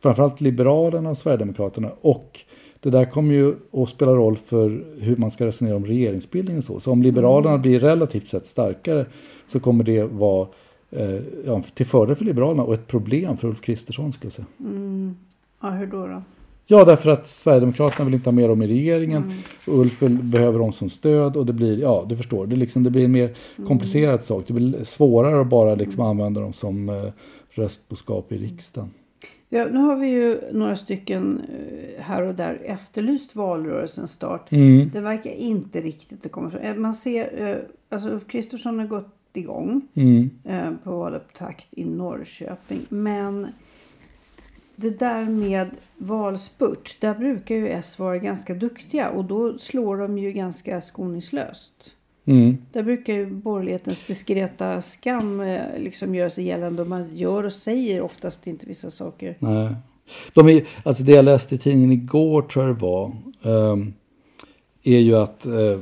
framförallt 0.00 0.40
Liberalerna 0.40 1.10
och 1.10 1.18
Sverigedemokraterna. 1.18 1.90
Och 2.00 2.40
det 2.80 2.90
där 2.90 3.04
kommer 3.04 3.34
ju 3.34 3.54
att 3.72 3.88
spela 3.88 4.12
roll 4.12 4.36
för 4.36 4.84
hur 4.98 5.16
man 5.16 5.30
ska 5.30 5.46
resonera 5.46 5.76
om 5.76 5.86
regeringsbildning 5.86 6.56
och 6.56 6.64
så. 6.64 6.80
Så 6.80 6.92
om 6.92 7.02
Liberalerna 7.02 7.58
blir 7.58 7.80
relativt 7.80 8.26
sett 8.26 8.46
starkare 8.46 9.06
så 9.46 9.60
kommer 9.60 9.84
det 9.84 10.04
vara 10.04 10.48
eh, 10.90 11.20
ja, 11.46 11.62
till 11.74 11.86
fördel 11.86 12.16
för 12.16 12.24
Liberalerna 12.24 12.62
och 12.62 12.74
ett 12.74 12.86
problem 12.86 13.36
för 13.36 13.48
Ulf 13.48 13.60
Kristersson 13.60 14.12
skulle 14.12 14.26
jag 14.26 14.32
säga. 14.32 14.46
Mm, 14.60 15.16
ja, 15.62 15.70
hur 15.70 15.86
då? 15.86 16.06
då? 16.06 16.22
Ja, 16.70 16.84
därför 16.84 17.10
att 17.10 17.26
Sverigedemokraterna 17.26 18.04
vill 18.04 18.14
inte 18.14 18.28
ha 18.30 18.32
med 18.34 18.48
dem 18.48 18.62
i 18.62 18.66
regeringen. 18.66 19.32
Och 19.66 19.78
Ulf 19.78 20.02
vill, 20.02 20.18
behöver 20.22 20.58
dem 20.58 20.72
som 20.72 20.88
stöd 20.88 21.36
och 21.36 21.46
det 21.46 21.52
blir, 21.52 21.78
ja 21.78 22.04
du 22.08 22.16
förstår, 22.16 22.46
det, 22.46 22.56
liksom, 22.56 22.82
det 22.82 22.90
blir 22.90 23.04
en 23.04 23.12
mer 23.12 23.36
komplicerad 23.66 24.24
sak. 24.24 24.44
Det 24.46 24.52
blir 24.52 24.84
svårare 24.84 25.40
att 25.40 25.46
bara 25.46 25.74
liksom 25.74 26.02
använda 26.02 26.40
dem 26.40 26.52
som 26.52 26.88
eh, 26.88 27.04
röstboskap 27.50 28.32
i 28.32 28.38
riksdagen. 28.38 28.90
Ja, 29.48 29.66
nu 29.72 29.78
har 29.78 29.96
vi 29.96 30.08
ju 30.08 30.40
några 30.52 30.76
stycken 30.76 31.40
eh, 31.48 32.02
här 32.02 32.22
och 32.22 32.34
där 32.34 32.58
efterlyst 32.64 33.36
valrörelsens 33.36 34.10
start. 34.10 34.52
Mm. 34.52 34.90
Det 34.92 35.00
verkar 35.00 35.30
inte 35.30 35.80
riktigt 35.80 36.26
att 36.26 36.32
komma 36.32 36.50
fram. 36.50 36.82
Man 36.82 36.94
ser, 36.94 37.48
eh, 37.48 37.56
alltså 37.88 38.08
Ulf 38.08 38.26
Kristersson 38.26 38.78
har 38.78 38.86
gått 38.86 39.16
igång 39.32 39.80
Mm. 39.94 40.30
eh, 40.44 40.70
på 40.84 40.90
valupptakt 40.98 41.66
i 41.70 41.84
Norrköping. 41.84 42.80
Men 42.88 43.46
det 44.80 44.98
där 44.98 45.24
med 45.24 45.70
valspurt, 45.98 47.00
där 47.00 47.14
brukar 47.14 47.54
ju 47.54 47.68
S 47.68 47.98
vara 47.98 48.18
ganska 48.18 48.54
duktiga 48.54 49.10
och 49.10 49.24
då 49.24 49.58
slår 49.58 49.96
de 49.96 50.18
ju 50.18 50.32
ganska 50.32 50.80
skoningslöst. 50.80 51.94
Mm. 52.24 52.58
Där 52.72 52.82
brukar 52.82 53.14
ju 53.14 53.26
borgerlighetens 53.26 54.06
diskreta 54.06 54.80
skam 54.80 55.40
eh, 55.40 55.78
liksom 55.78 56.14
göra 56.14 56.30
sig 56.30 56.44
gällande 56.44 56.82
och 56.82 56.88
man 56.88 57.16
gör 57.16 57.44
och 57.44 57.52
säger 57.52 58.00
oftast 58.00 58.46
inte 58.46 58.66
vissa 58.66 58.90
saker. 58.90 59.36
Nej. 59.38 59.74
De 60.34 60.48
är, 60.48 60.64
alltså 60.82 61.02
det 61.02 61.12
jag 61.12 61.24
läste 61.24 61.54
i 61.54 61.58
tidningen 61.58 61.92
igår 61.92 62.42
tror 62.42 62.66
jag 62.66 62.76
det 62.76 62.82
var. 62.82 63.12
ehm, 63.42 63.92
är 64.82 64.98
ju 64.98 65.16
att 65.16 65.46
eh, 65.46 65.78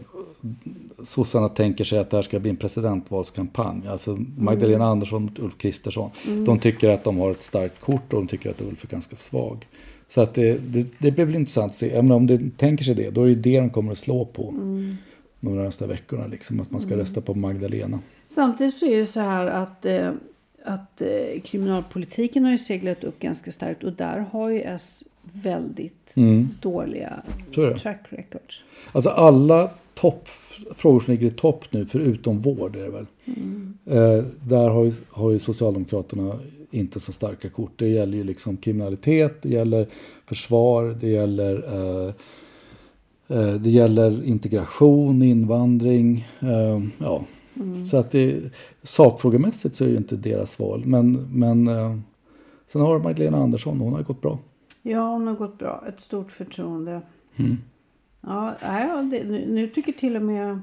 sossarna 1.04 1.48
tänker 1.48 1.84
sig 1.84 1.98
att 1.98 2.10
det 2.10 2.16
här 2.16 2.22
ska 2.22 2.38
bli 2.38 2.50
en 2.50 2.56
presidentvalskampanj. 2.56 3.88
Alltså 3.88 4.18
Magdalena 4.38 4.84
Andersson 4.84 5.22
mot 5.22 5.38
Ulf 5.38 5.58
Kristersson. 5.58 6.10
De 6.46 6.58
tycker 6.58 6.88
att 6.90 7.04
de 7.04 7.18
har 7.18 7.30
ett 7.30 7.42
starkt 7.42 7.80
kort 7.80 8.12
och 8.12 8.20
de 8.20 8.26
tycker 8.26 8.50
att 8.50 8.60
Ulf 8.60 8.84
är 8.84 8.88
ganska 8.88 9.16
svag. 9.16 9.66
Så 10.08 10.20
att 10.20 10.34
det, 10.34 10.58
det, 10.58 10.86
det 10.98 11.10
blir 11.10 11.24
väl 11.24 11.34
intressant 11.34 11.70
att 11.70 11.76
se. 11.76 12.02
Menar, 12.02 12.16
om 12.16 12.26
de 12.26 12.50
tänker 12.50 12.84
sig 12.84 12.94
det, 12.94 13.10
då 13.10 13.22
är 13.22 13.28
det 13.28 13.34
det 13.34 13.60
de 13.60 13.70
kommer 13.70 13.92
att 13.92 13.98
slå 13.98 14.24
på. 14.24 14.54
De 15.40 15.56
närmaste 15.56 15.86
veckorna. 15.86 16.26
Liksom, 16.26 16.60
att 16.60 16.70
man 16.70 16.80
ska 16.80 16.96
rösta 16.96 17.20
på 17.20 17.34
Magdalena. 17.34 17.98
Samtidigt 18.28 18.74
så 18.74 18.86
är 18.86 18.98
det 18.98 19.06
så 19.06 19.20
här 19.20 19.46
att, 19.46 19.84
eh, 19.84 20.12
att 20.64 21.00
eh, 21.00 21.40
kriminalpolitiken 21.44 22.44
har 22.44 22.50
ju 22.50 22.58
seglat 22.58 23.04
upp 23.04 23.18
ganska 23.18 23.50
starkt 23.50 23.84
och 23.84 23.92
där 23.92 24.26
har 24.30 24.48
ju 24.48 24.60
S 24.60 25.04
väldigt 25.32 26.14
dåliga 26.60 27.22
är 27.56 27.66
det. 27.66 27.78
track 27.78 28.00
records. 28.08 28.62
Alltså 28.92 29.10
alla 29.10 29.70
topp, 30.00 30.28
frågor 30.74 31.00
som 31.00 31.12
ligger 31.12 31.26
i 31.26 31.30
topp 31.30 31.64
nu, 31.70 31.86
förutom 31.86 32.38
vård 32.38 32.76
är 32.76 32.82
det 32.82 32.90
väl. 32.90 33.06
Eh, 33.86 34.24
där 34.48 34.68
har 34.68 34.84
ju, 34.84 34.92
har 35.10 35.30
ju 35.30 35.38
Socialdemokraterna 35.38 36.32
inte 36.70 37.00
så 37.00 37.12
starka 37.12 37.48
kort. 37.48 37.72
Det 37.76 37.88
gäller 37.88 38.18
ju 38.18 38.24
liksom 38.24 38.56
kriminalitet, 38.56 39.42
det 39.42 39.48
gäller 39.48 39.88
försvar, 40.26 40.96
det 41.00 41.08
gäller, 41.08 41.54
eh, 41.66 42.14
eh, 43.38 43.54
det 43.54 43.70
gäller 43.70 44.24
integration, 44.24 45.22
invandring. 45.22 46.26
Eh, 46.40 46.82
ja. 46.98 47.24
Så 47.90 47.96
att 47.96 48.10
det, 48.10 48.40
sakfrågemässigt 48.82 49.74
så 49.74 49.84
är 49.84 49.88
det 49.88 49.92
ju 49.92 49.98
inte 49.98 50.16
deras 50.16 50.58
val. 50.58 50.82
Men, 50.86 51.28
men 51.32 51.68
eh, 51.68 51.96
sen 52.66 52.80
har 52.80 52.98
Magdalena 52.98 53.38
Andersson, 53.38 53.80
hon 53.80 53.92
har 53.92 54.02
gått 54.02 54.20
bra. 54.20 54.38
Ja, 54.82 55.12
hon 55.12 55.26
har 55.26 55.34
gått 55.34 55.58
bra. 55.58 55.84
Ett 55.88 56.00
stort 56.00 56.32
förtroende. 56.32 57.00
Mm. 57.36 57.56
Ja, 58.28 58.54
ja, 58.62 59.02
det, 59.02 59.24
nu, 59.24 59.68
tycker 59.68 59.92
till 59.92 60.16
och 60.16 60.22
med 60.22 60.60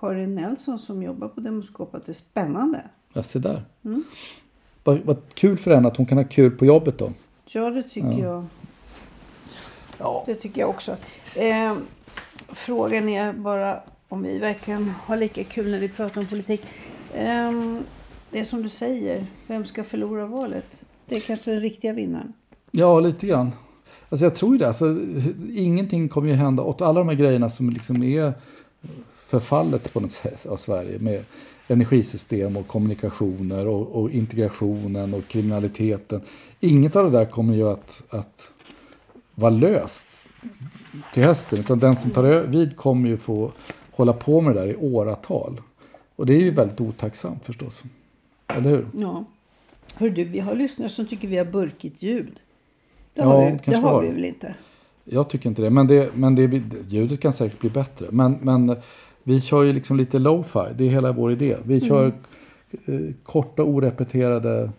Karin 0.00 0.34
Nelson 0.34 0.78
som 0.78 1.02
jobbar 1.02 1.28
på 1.28 1.40
Demoskop 1.40 1.94
att 1.94 2.06
det 2.06 2.12
är 2.12 2.14
spännande. 2.14 2.82
Ja, 3.12 3.22
se 3.22 3.38
där. 3.38 3.62
Vad, 4.84 4.98
vad 4.98 5.16
kul 5.34 5.58
för 5.58 5.74
henne 5.74 5.88
att 5.88 5.96
hon 5.96 6.06
kan 6.06 6.18
ha 6.18 6.24
kul 6.24 6.50
på 6.50 6.66
jobbet 6.66 6.98
då. 6.98 7.12
Ja, 7.44 7.70
det 7.70 7.82
tycker 7.82 8.18
jag. 8.18 8.46
Det 10.26 10.34
tycker 10.34 10.60
jag 10.60 10.70
också. 10.70 10.96
Eh, 11.36 11.76
frågan 12.48 13.08
är 13.08 13.32
bara 13.32 13.80
om 14.08 14.22
vi 14.22 14.38
verkligen 14.38 14.92
har 15.04 15.16
lika 15.16 15.44
kul 15.44 15.70
när 15.70 15.78
vi 15.78 15.88
pratar 15.88 16.20
om 16.20 16.26
politik. 16.26 16.62
Eh, 17.14 17.52
det 18.30 18.40
är 18.40 18.44
som 18.44 18.62
du 18.62 18.68
säger, 18.68 19.26
vem 19.46 19.64
ska 19.64 19.84
förlora 19.84 20.26
valet? 20.26 20.84
Det 21.06 21.16
är 21.16 21.20
kanske 21.20 21.50
den 21.50 21.60
riktiga 21.60 21.92
vinnaren. 21.92 22.32
Ja, 22.70 23.00
lite 23.00 23.26
grann. 23.26 23.52
Alltså 24.10 24.26
jag 24.26 24.34
tror 24.34 24.52
ju 24.52 24.58
det. 24.58 24.66
Alltså, 24.66 24.96
ingenting 25.54 26.08
kommer 26.08 26.28
ju 26.28 26.34
hända 26.34 26.62
åt 26.62 26.80
alla 26.80 26.98
de 26.98 27.08
här 27.08 27.16
grejerna 27.16 27.50
som 27.50 27.70
liksom 27.70 28.02
är 28.02 28.32
förfallet 29.14 29.92
på 29.92 30.00
något 30.00 30.12
sätt 30.12 30.46
av 30.46 30.56
Sverige. 30.56 30.98
Med 30.98 31.24
energisystem 31.68 32.56
och 32.56 32.66
kommunikationer 32.66 33.66
och, 33.66 34.00
och 34.00 34.10
integrationen 34.10 35.14
och 35.14 35.28
kriminaliteten. 35.28 36.20
Inget 36.60 36.96
av 36.96 37.04
det 37.04 37.18
där 37.18 37.24
kommer 37.24 37.54
ju 37.54 37.68
att, 37.68 38.02
att 38.08 38.52
vara 39.34 39.50
löst 39.50 40.24
till 41.14 41.24
hösten. 41.24 41.58
Utan 41.58 41.78
den 41.78 41.96
som 41.96 42.10
tar 42.10 42.46
vid 42.46 42.76
kommer 42.76 43.08
ju 43.08 43.16
få 43.16 43.52
hålla 43.90 44.12
på 44.12 44.40
med 44.40 44.54
det 44.54 44.60
där 44.60 44.68
i 44.68 44.76
åratal. 44.76 45.60
Och 46.16 46.26
det 46.26 46.34
är 46.34 46.40
ju 46.40 46.50
väldigt 46.50 46.80
otacksamt 46.80 47.44
förstås. 47.44 47.82
Eller 48.46 48.70
hur? 48.70 48.88
Ja. 48.96 49.24
Hör 49.94 50.10
du, 50.10 50.24
vi 50.24 50.40
har 50.40 50.54
lyssnare 50.54 50.88
som 50.88 51.06
tycker 51.06 51.28
vi 51.28 51.36
har 51.36 51.44
burkigt 51.44 52.02
ljud. 52.02 52.40
Det 53.14 53.22
Ja, 53.22 53.24
har, 53.26 53.44
vi, 53.44 53.58
kanske 53.58 53.70
det 53.82 53.88
har 53.88 54.02
vi 54.02 54.08
väl 54.08 54.24
inte? 54.24 54.54
Jag 55.04 55.28
tycker 55.30 55.48
inte 55.48 55.62
det. 55.62 55.70
Men, 55.70 55.86
det, 55.86 56.10
men 56.14 56.34
det, 56.34 56.62
ljudet 56.88 57.20
kan 57.20 57.32
säkert 57.32 57.60
bli 57.60 57.70
bättre. 57.70 58.06
Men, 58.10 58.38
men 58.42 58.76
vi 59.22 59.40
kör 59.40 59.62
ju 59.62 59.72
liksom 59.72 59.96
lite 59.96 60.18
lo-fi. 60.18 60.60
Det 60.76 60.84
är 60.84 60.88
hela 60.88 61.12
vår 61.12 61.32
idé. 61.32 61.56
Vi 61.64 61.80
kör 61.80 62.06
eh, 62.06 62.94
korta 63.22 63.62
orepeterade 63.62 64.70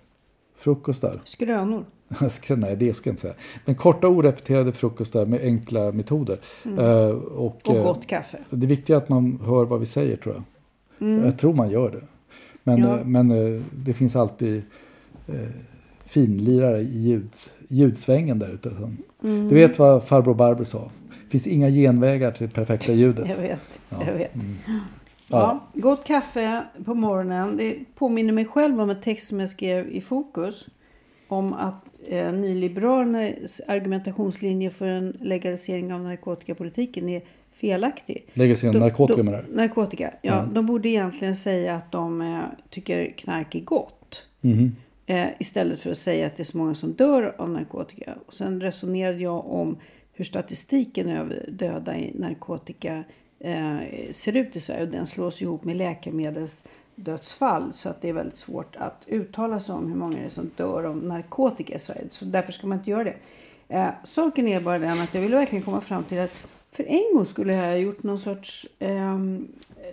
frukostar. 0.57 1.19
Skrönor. 1.25 1.85
Nej, 2.57 2.75
det 2.75 2.93
ska 2.93 3.07
jag 3.09 3.13
inte 3.13 3.21
säga. 3.21 3.33
Men 3.65 3.75
korta 3.75 4.07
orepeterade 4.07 4.71
frukostar 4.71 5.25
med 5.25 5.41
enkla 5.41 5.91
metoder. 5.91 6.39
Eh, 6.77 7.07
och, 7.09 7.67
Och 7.67 7.75
eh, 7.75 7.83
gott 7.83 8.07
kaffe. 8.07 8.38
det 8.50 8.67
viktiga 8.67 8.97
är 8.97 9.01
att 9.01 9.09
man 9.09 9.39
hör 9.45 9.65
vad 9.65 9.79
vi 9.79 9.85
säger 9.85 10.17
tror 10.17 10.35
jag. 10.35 10.43
Jag 11.25 11.38
tror 11.38 11.53
man 11.53 11.69
gör 11.69 11.89
det. 11.91 12.01
Men, 12.63 12.79
Ja. 12.79 12.97
eh, 13.00 13.05
men 13.05 13.31
eh, 13.31 13.61
det 13.71 13.93
finns 13.93 14.15
alltid 14.15 14.63
eh, 15.27 15.35
finlirare 16.05 16.79
i 16.79 17.00
ljud, 17.01 17.29
ljudsvängen 17.70 18.39
där 18.39 18.50
ute. 18.50 18.70
som- 18.70 18.98
Du 19.50 19.55
vet 19.55 19.79
vad 19.79 20.03
farbror 20.03 20.34
Barbro 20.34 20.65
sa? 20.65 20.91
Det 21.24 21.29
finns 21.31 21.48
inga 21.48 21.70
genvägar 21.70 22.31
till 22.31 22.48
det 22.48 22.53
perfekta 22.53 22.93
ljudet. 22.93 23.27
Jag 23.29 23.38
vet. 23.38 23.81
Ja. 23.89 23.98
Jag 24.08 24.13
vet. 24.13 24.31
Ja. 24.36 24.79
Ja, 25.74 25.81
gott 25.81 26.03
kaffe 26.08 26.63
på 26.86 26.93
morgonen. 26.93 27.58
Det 27.58 27.75
påminner 27.96 28.34
mig 28.34 28.46
själv 28.46 28.81
om 28.81 28.89
en 28.89 29.01
text 29.01 29.27
som 29.27 29.39
jag 29.39 29.50
skrev 29.50 29.89
i 29.91 30.01
Fokus. 30.01 30.65
Om 31.27 31.53
att 31.53 31.86
eh, 32.08 32.34
nyliberalernas 32.34 33.62
argumentationslinje 33.67 34.70
för 34.70 34.88
en 34.88 35.17
legalisering 35.22 35.93
av 35.93 36.01
narkotikapolitiken 36.01 37.10
är 37.10 37.22
felaktig. 37.53 38.25
En 38.34 38.39
De- 38.74 38.79
narkotika 38.79 39.17
de- 39.24 39.25
det 39.31 39.36
här. 39.36 39.46
Narkotika. 39.53 40.13
Ja, 40.22 40.39
Mm. 40.39 40.53
de 40.53 40.65
borde 40.65 40.89
egentligen 40.89 41.36
säga 41.36 41.75
att 41.75 41.91
de 41.91 42.22
eh, 42.22 42.39
tycker 42.70 43.12
knark 43.17 43.55
är 43.55 43.60
gott. 43.62 44.25
Mhm. 44.41 44.75
Eh, 45.05 45.27
istället 45.39 45.79
för 45.79 45.91
att 45.91 45.98
säga 45.98 46.27
att 46.27 46.36
det 46.36 46.43
är 46.43 46.46
så 46.46 46.58
många 46.58 46.75
som 46.75 46.93
dör 46.93 47.36
av 47.38 47.50
narkotika. 47.50 48.15
Och 48.25 48.34
sen 48.34 48.62
resonerade 48.62 49.17
jag 49.17 49.46
om 49.46 49.77
hur 50.13 50.25
statistiken 50.25 51.10
över 51.10 51.46
döda 51.51 51.98
i 51.98 52.20
narkotika 52.20 53.03
eh, 53.39 53.77
ser 54.12 54.38
ut 54.38 54.55
i 54.55 54.60
Sverige. 54.60 54.84
Och 54.84 54.89
den 54.91 55.08
slås 55.08 55.41
ihop 55.41 55.63
med 55.63 55.77
läkemedelsdödsfall. 55.77 57.74
Så 57.74 57.89
att 57.89 58.01
det 58.01 58.10
är 58.10 58.13
väldigt 58.13 58.38
svårt 58.38 58.75
att 58.75 59.03
uttala 59.08 59.60
sig 59.60 59.75
om 59.75 59.88
hur 59.88 59.96
många 59.96 60.17
det 60.17 60.25
är 60.25 60.29
som 60.29 60.51
dör 60.55 60.84
av 60.84 60.98
narkotika 60.98 61.75
i 61.75 61.79
Sverige. 61.79 62.08
Så 62.10 62.25
därför 62.25 62.51
ska 62.51 62.67
man 62.67 62.77
inte 62.77 62.89
göra 62.89 63.03
det. 63.03 63.15
Eh, 63.67 63.89
saken 64.03 64.48
är 64.48 64.62
bara 64.62 64.79
den 64.79 65.01
att 65.01 65.13
jag 65.13 65.22
vill 65.22 65.34
verkligen 65.34 65.65
komma 65.65 65.81
fram 65.81 66.03
till 66.03 66.20
att 66.20 66.48
för 66.71 66.83
en 66.83 67.15
gång 67.15 67.25
skulle 67.25 67.53
jag 67.53 67.67
ha 67.71 67.75
gjort 67.77 68.03
någon 68.03 68.19
sorts 68.19 68.67
ehm, 68.79 69.47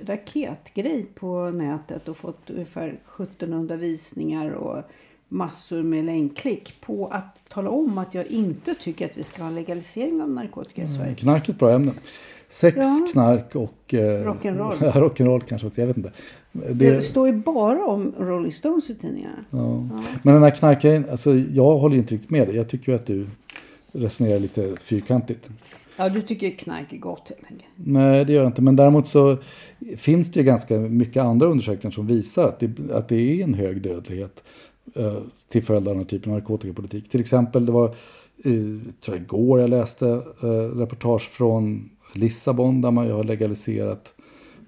raketgrej 0.06 1.06
på 1.14 1.50
nätet 1.50 2.08
och 2.08 2.16
fått 2.16 2.50
ungefär 2.50 3.00
1700 3.18 3.76
visningar 3.76 4.50
och 4.50 4.82
massor 5.28 5.82
med 5.82 6.04
länkklick 6.04 6.80
på 6.80 7.06
att 7.06 7.48
tala 7.48 7.70
om 7.70 7.98
att 7.98 8.14
jag 8.14 8.26
inte 8.26 8.74
tycker 8.74 9.06
att 9.06 9.18
vi 9.18 9.22
ska 9.22 9.42
ha 9.42 9.50
legalisering 9.50 10.22
av 10.22 10.30
narkotika 10.30 10.82
i 10.82 10.88
Sverige. 10.88 11.14
Knark 11.14 11.48
är 11.48 11.52
ett 11.52 11.58
bra 11.58 11.70
ämne. 11.70 11.92
Sex, 12.48 12.76
Ja. 12.80 13.08
knark 13.12 13.54
och... 13.56 13.94
Eh, 13.94 14.24
Rock'n'roll. 14.26 14.74
Ja, 14.80 14.92
rock'n'roll 14.92 15.40
kanske 15.40 15.66
också, 15.66 15.80
jag 15.80 15.86
vet 15.86 15.96
inte. 15.96 16.12
Det, 16.52 16.72
Det, 16.72 17.00
står 17.02 17.26
ju 17.26 17.32
bara 17.32 17.86
om 17.86 18.12
Rolling 18.18 18.52
Stones 18.52 18.90
i 18.90 18.94
tidningarna. 18.94 19.44
ja. 19.50 19.80
Men 20.22 20.34
den 20.34 20.42
här 20.42 20.50
knarkgrejen, 20.50 21.04
alltså 21.10 21.34
jag 21.34 21.78
håller 21.78 21.96
inte 21.96 22.14
riktigt 22.14 22.30
med 22.30 22.48
dig. 22.48 22.56
Jag 22.56 22.68
tycker 22.68 22.92
ju 22.92 22.96
att 22.98 23.06
du 23.06 23.26
resonerar 23.92 24.38
lite 24.38 24.76
fyrkantigt. 24.80 25.50
Ja, 25.98 26.08
du 26.08 26.22
tycker 26.22 26.50
knark 26.50 26.92
är 26.92 26.96
gott 26.96 27.28
helt 27.28 27.44
enkelt. 27.50 27.70
Nej, 27.74 28.24
det 28.24 28.32
gör 28.32 28.42
jag 28.42 28.48
inte. 28.48 28.62
Men 28.62 28.76
däremot 28.76 29.08
så 29.08 29.36
finns 29.96 30.32
det 30.32 30.40
ju 30.40 30.46
ganska 30.46 30.78
mycket 30.78 31.22
andra 31.22 31.46
undersökningar 31.46 31.92
som 31.92 32.06
visar 32.06 32.48
att 32.48 32.60
det, 32.60 32.90
att 32.92 33.08
det 33.08 33.16
är 33.16 33.44
en 33.44 33.54
hög 33.54 33.82
dödlighet 33.82 34.44
eh, 34.94 35.18
till 35.48 35.64
följd 35.64 35.88
av 35.88 35.94
den 35.94 36.02
här 36.02 36.08
typen 36.08 36.32
av 36.32 36.38
narkotikapolitik. 36.38 37.08
Till 37.08 37.20
exempel, 37.20 37.66
det 37.66 37.72
var 37.72 37.84
eh, 37.86 38.52
tror 39.00 39.16
jag 39.16 39.22
igår 39.22 39.60
jag 39.60 39.70
läste 39.70 40.08
eh, 40.42 40.78
reportage 40.78 41.30
från 41.30 41.90
Lissabon 42.14 42.80
där 42.80 42.90
man 42.90 43.06
ju 43.06 43.12
har 43.12 43.24
legaliserat 43.24 44.14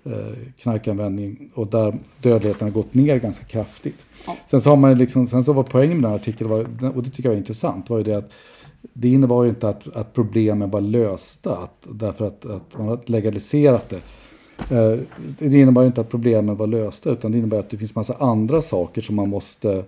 eh, 0.04 0.48
knarkanvändning 0.58 1.50
och 1.54 1.66
där 1.66 1.98
dödligheten 2.22 2.68
har 2.68 2.72
gått 2.72 2.94
ner 2.94 3.16
ganska 3.16 3.44
kraftigt. 3.44 4.04
Ja. 4.26 4.36
Sen 4.46 4.60
så 4.60 4.70
har 4.70 4.76
man 4.76 4.98
liksom, 4.98 5.26
sen 5.26 5.44
så 5.44 5.52
var 5.52 5.62
poängen 5.62 5.96
med 5.96 6.02
den 6.02 6.10
här 6.10 6.18
artikeln, 6.18 6.50
var, 6.50 6.60
och 6.96 7.02
det 7.02 7.10
tycker 7.10 7.22
jag 7.22 7.30
var 7.30 7.38
intressant, 7.38 7.90
var 7.90 7.98
ju 7.98 8.04
det 8.04 8.14
att 8.14 8.30
det 8.82 9.08
innebar 9.08 9.44
ju 9.44 9.50
inte 9.50 9.68
att, 9.68 9.96
att 9.96 10.12
problemen 10.14 10.70
var 10.70 10.80
lösta 10.80 11.56
att, 11.58 11.86
därför 11.90 12.26
att, 12.26 12.46
att 12.46 12.78
man 12.78 12.88
har 12.88 13.00
legaliserat 13.06 13.88
det. 13.88 14.00
Eh, 14.76 14.98
Det 15.38 15.58
innebär 15.58 15.80
ju 15.80 15.86
inte 15.86 16.00
att 16.00 16.08
problemen 16.08 16.56
var 16.56 16.66
lösta 16.66 17.10
utan 17.10 17.32
det 17.32 17.38
innebär 17.38 17.58
att 17.58 17.70
det 17.70 17.76
finns 17.76 17.94
massa 17.94 18.14
andra 18.14 18.62
saker 18.62 19.00
som 19.02 19.16
man 19.16 19.28
måste 19.28 19.84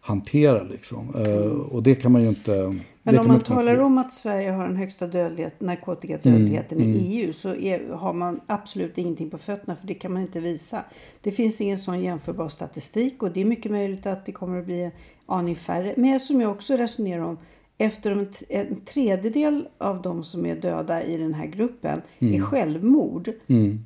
hantera. 0.00 0.62
Liksom. 0.62 1.14
Eh, 1.14 1.50
Och 1.72 1.82
det 1.82 1.94
kan 1.94 2.12
man 2.12 2.22
ju 2.22 2.28
inte... 2.28 2.80
Men 3.02 3.18
om 3.18 3.26
man 3.26 3.36
inte 3.36 3.46
talar 3.46 3.80
om 3.80 3.98
att 3.98 4.12
Sverige 4.12 4.50
har 4.50 4.66
den 4.66 4.76
högsta 4.76 5.06
dödlighet, 5.06 5.60
narkotikadödligheten 5.60 6.78
Mm, 6.78 6.90
i 6.90 6.98
mm. 6.98 7.10
EU 7.10 7.32
så 7.32 7.54
är, 7.54 7.88
har 7.88 8.12
man 8.12 8.40
absolut 8.46 8.98
ingenting 8.98 9.30
på 9.30 9.38
fötterna 9.38 9.76
för 9.76 9.86
det 9.86 9.94
kan 9.94 10.12
man 10.12 10.22
inte 10.22 10.40
visa. 10.40 10.84
Det 11.20 11.30
finns 11.32 11.60
ingen 11.60 11.78
sån 11.78 12.00
jämförbar 12.00 12.48
statistik 12.48 13.22
och 13.22 13.30
det 13.30 13.40
är 13.40 13.44
mycket 13.44 13.72
möjligt 13.72 14.06
att 14.06 14.26
det 14.26 14.32
kommer 14.32 14.58
att 14.58 14.66
bli 14.66 14.90
aning 15.26 15.56
färre. 15.56 15.94
Men 15.96 16.20
som 16.20 16.40
jag 16.40 16.50
också 16.50 16.76
resonerar 16.76 17.22
om, 17.22 17.38
efter 17.80 18.26
en, 18.48 18.80
tredjedel 18.84 19.68
av 19.78 20.02
de 20.02 20.24
som 20.24 20.46
är 20.46 20.56
döda 20.56 21.02
i 21.02 21.16
den 21.16 21.34
här 21.34 21.46
gruppen 21.46 22.02
är 22.18 22.40
självmord. 22.40 23.32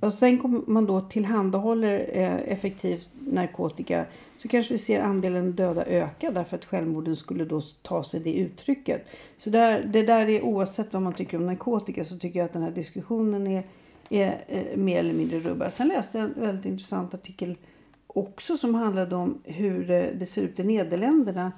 Och 0.00 0.12
sen 0.12 0.38
kommer 0.38 0.60
man 0.66 0.86
då 0.86 1.00
tillhandahåller 1.00 2.10
eh, 2.12 2.52
effektiv 2.52 3.04
narkotika 3.18 4.04
så 4.38 4.48
kanske 4.48 4.74
vi 4.74 4.78
ser 4.78 5.00
andelen 5.00 5.52
döda 5.52 5.84
öka 5.84 6.30
därför 6.30 6.56
att 6.56 6.64
självmorden 6.64 7.16
skulle 7.16 7.44
då 7.44 7.60
ta 7.82 8.04
sig 8.04 8.20
det 8.20 8.34
uttrycket. 8.34 9.06
Så 9.38 9.50
där, 9.50 9.84
det 9.92 10.02
där 10.02 10.28
är 10.28 10.42
oavsett 10.42 10.92
vad 10.92 11.02
man 11.02 11.12
tycker 11.12 11.36
om 11.36 11.46
narkotika 11.46 12.04
så 12.04 12.18
tycker 12.18 12.38
jag 12.38 12.46
att 12.46 12.52
den 12.52 12.62
här 12.62 12.70
diskussionen 12.70 13.46
är, 13.46 13.62
är 14.10 14.44
eh, 14.48 14.76
mer 14.76 14.98
eller 14.98 15.14
mindre 15.14 15.40
rubbad. 15.40 15.72
Sen 15.72 15.88
läste 15.88 16.18
jag 16.18 16.26
en 16.26 16.34
väldigt 16.40 16.64
intressant 16.64 17.14
artikel 17.14 17.56
också 18.06 18.56
som 18.56 18.74
handlade 18.74 19.16
om 19.16 19.38
hur 19.44 19.90
eh, 19.90 20.04
det 20.18 20.26
ser 20.26 20.42
ut 20.42 20.60
i 20.60 20.64
Nederländerna. 20.64 21.52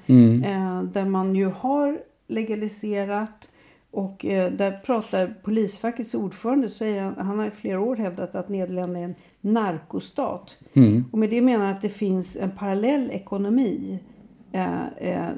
Eh, 0.44 0.82
där 0.82 1.04
man 1.04 1.34
ju 1.34 1.46
har 1.46 1.98
legaliserat 2.26 3.48
och 3.90 4.24
eh, 4.24 4.52
där 4.52 4.80
pratar 4.84 5.34
polisfackets 5.42 6.14
ordförande, 6.14 6.70
säger 6.70 7.02
han, 7.02 7.14
han 7.18 7.38
har 7.38 7.46
i 7.46 7.50
flera 7.50 7.80
år 7.80 7.96
hävdat 7.96 8.34
att 8.34 8.48
Nederländerna 8.48 8.98
är 8.98 9.04
en 9.04 9.14
narkostat. 9.40 10.56
Och 11.12 11.18
med 11.18 11.30
det 11.30 11.40
menar 11.40 11.66
han 11.66 11.74
att 11.74 11.82
det 11.82 11.88
finns 11.88 12.36
en 12.36 12.50
parallell 12.50 13.10
ekonomi. 13.10 13.98
Eh, 14.52 14.86
eh, 14.86 15.30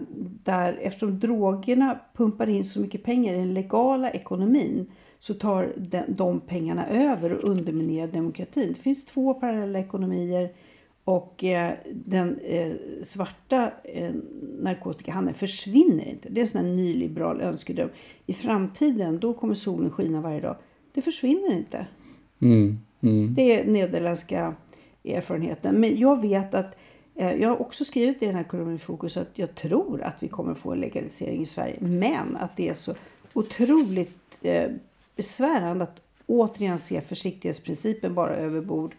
där 0.44 0.78
eftersom 0.82 1.18
drogerna 1.18 1.98
pumpar 2.16 2.48
in 2.48 2.64
så 2.64 2.80
mycket 2.80 3.02
pengar 3.02 3.34
i 3.34 3.36
den 3.36 3.54
legala 3.54 4.10
ekonomin 4.10 4.86
så 5.20 5.34
tar 5.34 5.72
de 6.08 6.40
pengarna 6.40 6.86
över 6.86 7.32
och 7.32 7.50
underminerar 7.50 8.06
demokratin. 8.06 8.68
Det 8.68 8.80
finns 8.80 9.06
två 9.06 9.34
parallella 9.34 9.78
ekonomier 9.78 10.50
och 11.08 11.44
eh, 11.44 11.74
den 11.94 12.38
eh, 12.38 12.72
svarta 13.02 13.70
eh, 13.84 14.14
narkotikahandeln 14.58 15.38
försvinner 15.38 16.08
inte. 16.08 16.28
Det 16.28 16.40
är 16.40 16.42
en 16.42 16.48
sån 16.48 16.60
här 16.60 16.68
nyliberal 16.68 17.40
önskedröm. 17.40 17.90
I 18.26 18.32
framtiden 18.32 19.18
då 19.18 19.34
kommer 19.34 19.54
solen 19.54 19.90
skina 19.90 20.20
varje 20.20 20.40
dag. 20.40 20.56
Det 20.92 21.02
försvinner 21.02 21.54
inte. 21.54 21.86
Mm, 22.40 22.78
mm. 23.00 23.34
Det 23.34 23.42
är 23.42 23.66
nederländska 23.66 24.54
erfarenheten. 25.04 25.74
Men 25.80 25.98
jag 25.98 26.20
vet 26.20 26.54
att 26.54 26.76
eh, 27.14 27.32
jag 27.32 27.48
har 27.48 27.60
också 27.60 27.84
skrivit 27.84 28.22
i 28.22 28.26
den 28.26 28.34
här 28.34 28.44
kolumnen 28.44 28.74
i 28.74 28.78
Fokus 28.78 29.16
att 29.16 29.38
jag 29.38 29.54
tror 29.54 30.02
att 30.02 30.22
vi 30.22 30.28
kommer 30.28 30.54
få 30.54 30.72
en 30.72 30.80
legalisering 30.80 31.40
i 31.40 31.46
Sverige. 31.46 31.76
Men 31.80 32.36
att 32.36 32.56
det 32.56 32.68
är 32.68 32.74
så 32.74 32.94
otroligt 33.32 34.38
eh, 34.42 34.70
besvärande 35.16 35.84
att 35.84 36.02
återigen 36.26 36.78
se 36.78 37.00
försiktighetsprincipen 37.00 38.14
bara 38.14 38.36
över 38.36 38.60
bord. 38.60 38.94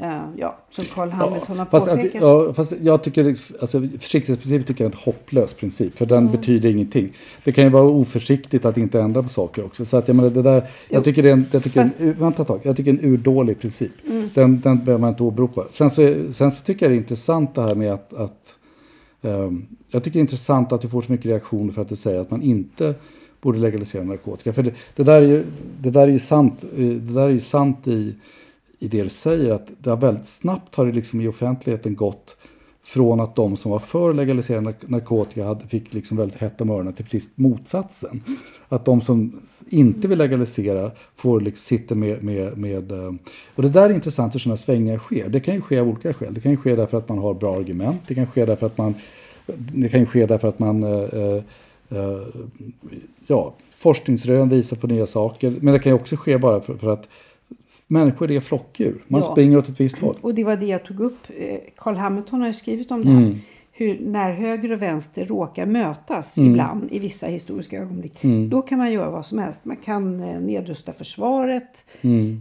Eh, 0.00 0.22
ja, 0.36 0.58
som 0.70 0.84
Carl 0.84 1.10
Hamilton 1.10 1.58
har 1.58 1.66
Fast, 1.66 1.88
att, 1.88 1.96
påpekat. 1.96 2.22
ja, 2.22 2.52
fast 2.52 2.72
jag 2.82 3.02
tycker, 3.02 3.24
alltså, 3.60 3.82
försiktighetsprincip 3.98 4.66
tycker 4.66 4.84
jag 4.84 4.92
är 4.92 4.96
en 4.96 5.02
hopplös 5.04 5.54
princip. 5.54 5.98
För 5.98 6.06
den 6.06 6.30
betyder 6.30 6.68
ingenting. 6.70 7.12
Det 7.44 7.52
kan 7.52 7.64
ju 7.64 7.70
vara 7.70 7.84
oförsiktigt 7.84 8.64
att 8.64 8.78
inte 8.78 9.00
ändra 9.00 9.22
på 9.22 9.28
saker 9.28 9.64
också. 9.64 9.84
Så 9.84 9.96
att 9.96 10.08
jag 10.08 10.16
menar 10.16 10.30
det 10.30 10.42
där, 10.42 10.62
jag 10.88 11.04
tycker 11.04 11.22
det 11.22 11.28
är 11.28 11.32
en, 11.32 11.46
jag 11.50 11.64
tycker 11.64 11.84
Fast- 11.84 12.00
en, 12.00 12.12
vänta 12.12 12.42
ett 12.42 12.48
tag, 12.48 12.60
jag 12.62 12.76
tycker 12.76 12.90
en 12.90 13.00
urdålig 13.04 13.60
princip. 13.60 13.92
Den, 14.34 14.60
den 14.60 14.84
behöver 14.84 14.98
man 14.98 15.10
inte 15.10 15.22
åberopa. 15.22 15.64
Sen 15.70 15.90
så, 15.90 16.24
sen 16.32 16.50
så 16.50 16.62
tycker 16.64 16.86
jag 16.86 16.92
det 16.92 16.96
är 16.96 16.98
intressant 16.98 17.54
det 17.54 17.62
här 17.62 17.74
med 17.74 17.92
att, 17.92 18.14
att 18.14 18.54
ehm, 19.22 19.66
jag 19.90 20.04
tycker 20.04 20.14
det 20.14 20.18
är 20.18 20.20
intressant 20.20 20.72
att 20.72 20.80
du 20.80 20.88
får 20.88 21.02
så 21.02 21.12
mycket 21.12 21.26
reaktioner 21.26 21.72
för 21.72 21.82
att 21.82 21.88
du 21.88 21.96
säger 21.96 22.20
att 22.20 22.30
man 22.30 22.42
inte 22.42 22.94
borde 23.40 23.58
legalisera 23.58 24.04
narkotika. 24.04 24.52
För 24.52 24.62
det, 24.62 24.72
det, 24.96 25.02
där, 25.02 25.22
är 25.22 25.26
ju, 25.26 25.44
det 25.80 25.90
där 25.90 26.08
är 26.08 26.18
sant, 26.18 26.64
eh, 26.64 26.84
det 26.84 27.14
där 27.14 27.24
är 27.24 27.28
ju 27.28 27.40
sant 27.40 27.88
i, 27.88 28.14
i 28.78 28.88
det 28.88 29.02
du 29.02 29.08
säger 29.08 29.52
att 29.52 29.70
det 29.78 29.90
har 29.90 29.96
väldigt 29.96 30.26
snabbt 30.26 30.74
har 30.74 30.86
det 30.86 30.92
liksom 30.92 31.20
i 31.20 31.28
offentligheten 31.28 31.94
gått 31.94 32.36
från 32.82 33.20
att 33.20 33.36
de 33.36 33.56
som 33.56 33.70
var 33.70 33.78
för 33.78 34.12
legaliserad 34.12 34.74
narkotika 34.86 35.44
hade, 35.44 35.66
fick 35.66 35.94
liksom 35.94 36.16
väldigt 36.16 36.38
hett 36.38 36.60
om 36.60 36.70
öronen 36.70 36.92
till 36.92 37.04
precis 37.04 37.30
motsatsen. 37.34 38.22
Att 38.68 38.84
de 38.84 39.00
som 39.00 39.40
inte 39.68 40.08
vill 40.08 40.18
legalisera 40.18 40.90
får 41.16 41.40
liksom, 41.40 41.78
sitter 41.78 41.94
med, 41.94 42.22
med, 42.22 42.58
med... 42.58 42.92
Eh, 42.92 43.12
och 43.54 43.62
det 43.62 43.68
där 43.68 43.90
är 43.90 43.94
intressant 43.94 44.34
hur 44.34 44.40
sådana 44.40 44.56
svängningar 44.56 44.98
sker. 44.98 45.28
Det 45.28 45.40
kan 45.40 45.54
ju 45.54 45.60
ske 45.60 45.78
av 45.78 45.88
olika 45.88 46.12
skäl. 46.12 46.34
Det 46.34 46.40
kan 46.40 46.50
ju 46.50 46.56
ske 46.56 46.76
därför 46.76 46.98
att 46.98 47.08
man 47.08 47.18
har 47.18 47.34
bra 47.34 47.56
argument. 47.56 48.00
Det 48.06 48.14
kan 48.14 48.26
ske 48.26 48.44
därför 48.44 48.66
att 48.66 48.78
man... 48.78 48.94
Det 49.56 49.88
kan 49.88 50.00
ju 50.00 50.06
ske 50.06 50.26
därför 50.26 50.48
att 50.48 50.58
man... 50.58 50.82
eh, 50.82 51.42
eh, 51.88 52.22
ja, 53.26 53.54
forskningsrön 53.70 54.48
visar 54.48 54.76
på 54.76 54.86
nya 54.86 55.06
saker. 55.06 55.56
Men 55.60 55.74
det 55.74 55.78
kan 55.78 55.92
ju 55.92 55.96
också 55.96 56.16
ske 56.16 56.38
bara 56.38 56.60
för, 56.60 56.74
för 56.74 56.92
att 56.92 57.08
människor 57.88 58.30
är 58.30 58.40
flockdjur. 58.40 59.04
Man 59.08 59.20
Ja. 59.20 59.32
springer 59.32 59.56
åt 59.58 59.68
ett 59.68 59.80
visst 59.80 59.98
håll. 59.98 60.16
Och 60.20 60.34
det 60.34 60.44
var 60.44 60.56
det 60.56 60.66
jag 60.66 60.84
tog 60.84 61.00
upp. 61.00 61.18
Eh, 61.38 61.58
Carl 61.76 61.94
Hamilton 61.96 62.40
har 62.40 62.46
ju 62.46 62.52
skrivit 62.54 62.90
om 62.90 63.04
det 63.04 63.10
här. 63.10 63.38
Hur 63.72 63.98
när 64.00 64.32
höger 64.32 64.72
och 64.72 64.82
vänster 64.82 65.26
råkar 65.26 65.66
mötas 65.66 66.38
ibland 66.38 66.88
i 66.92 66.98
vissa 66.98 67.26
historiska 67.26 67.78
ögonblick. 67.78 68.22
Då 68.50 68.62
kan 68.62 68.78
man 68.78 68.92
göra 68.92 69.10
vad 69.10 69.26
som 69.26 69.38
helst. 69.38 69.64
Man 69.64 69.76
kan 69.76 70.20
eh, 70.22 70.40
nedrusta 70.40 70.92
försvaret. 70.92 71.86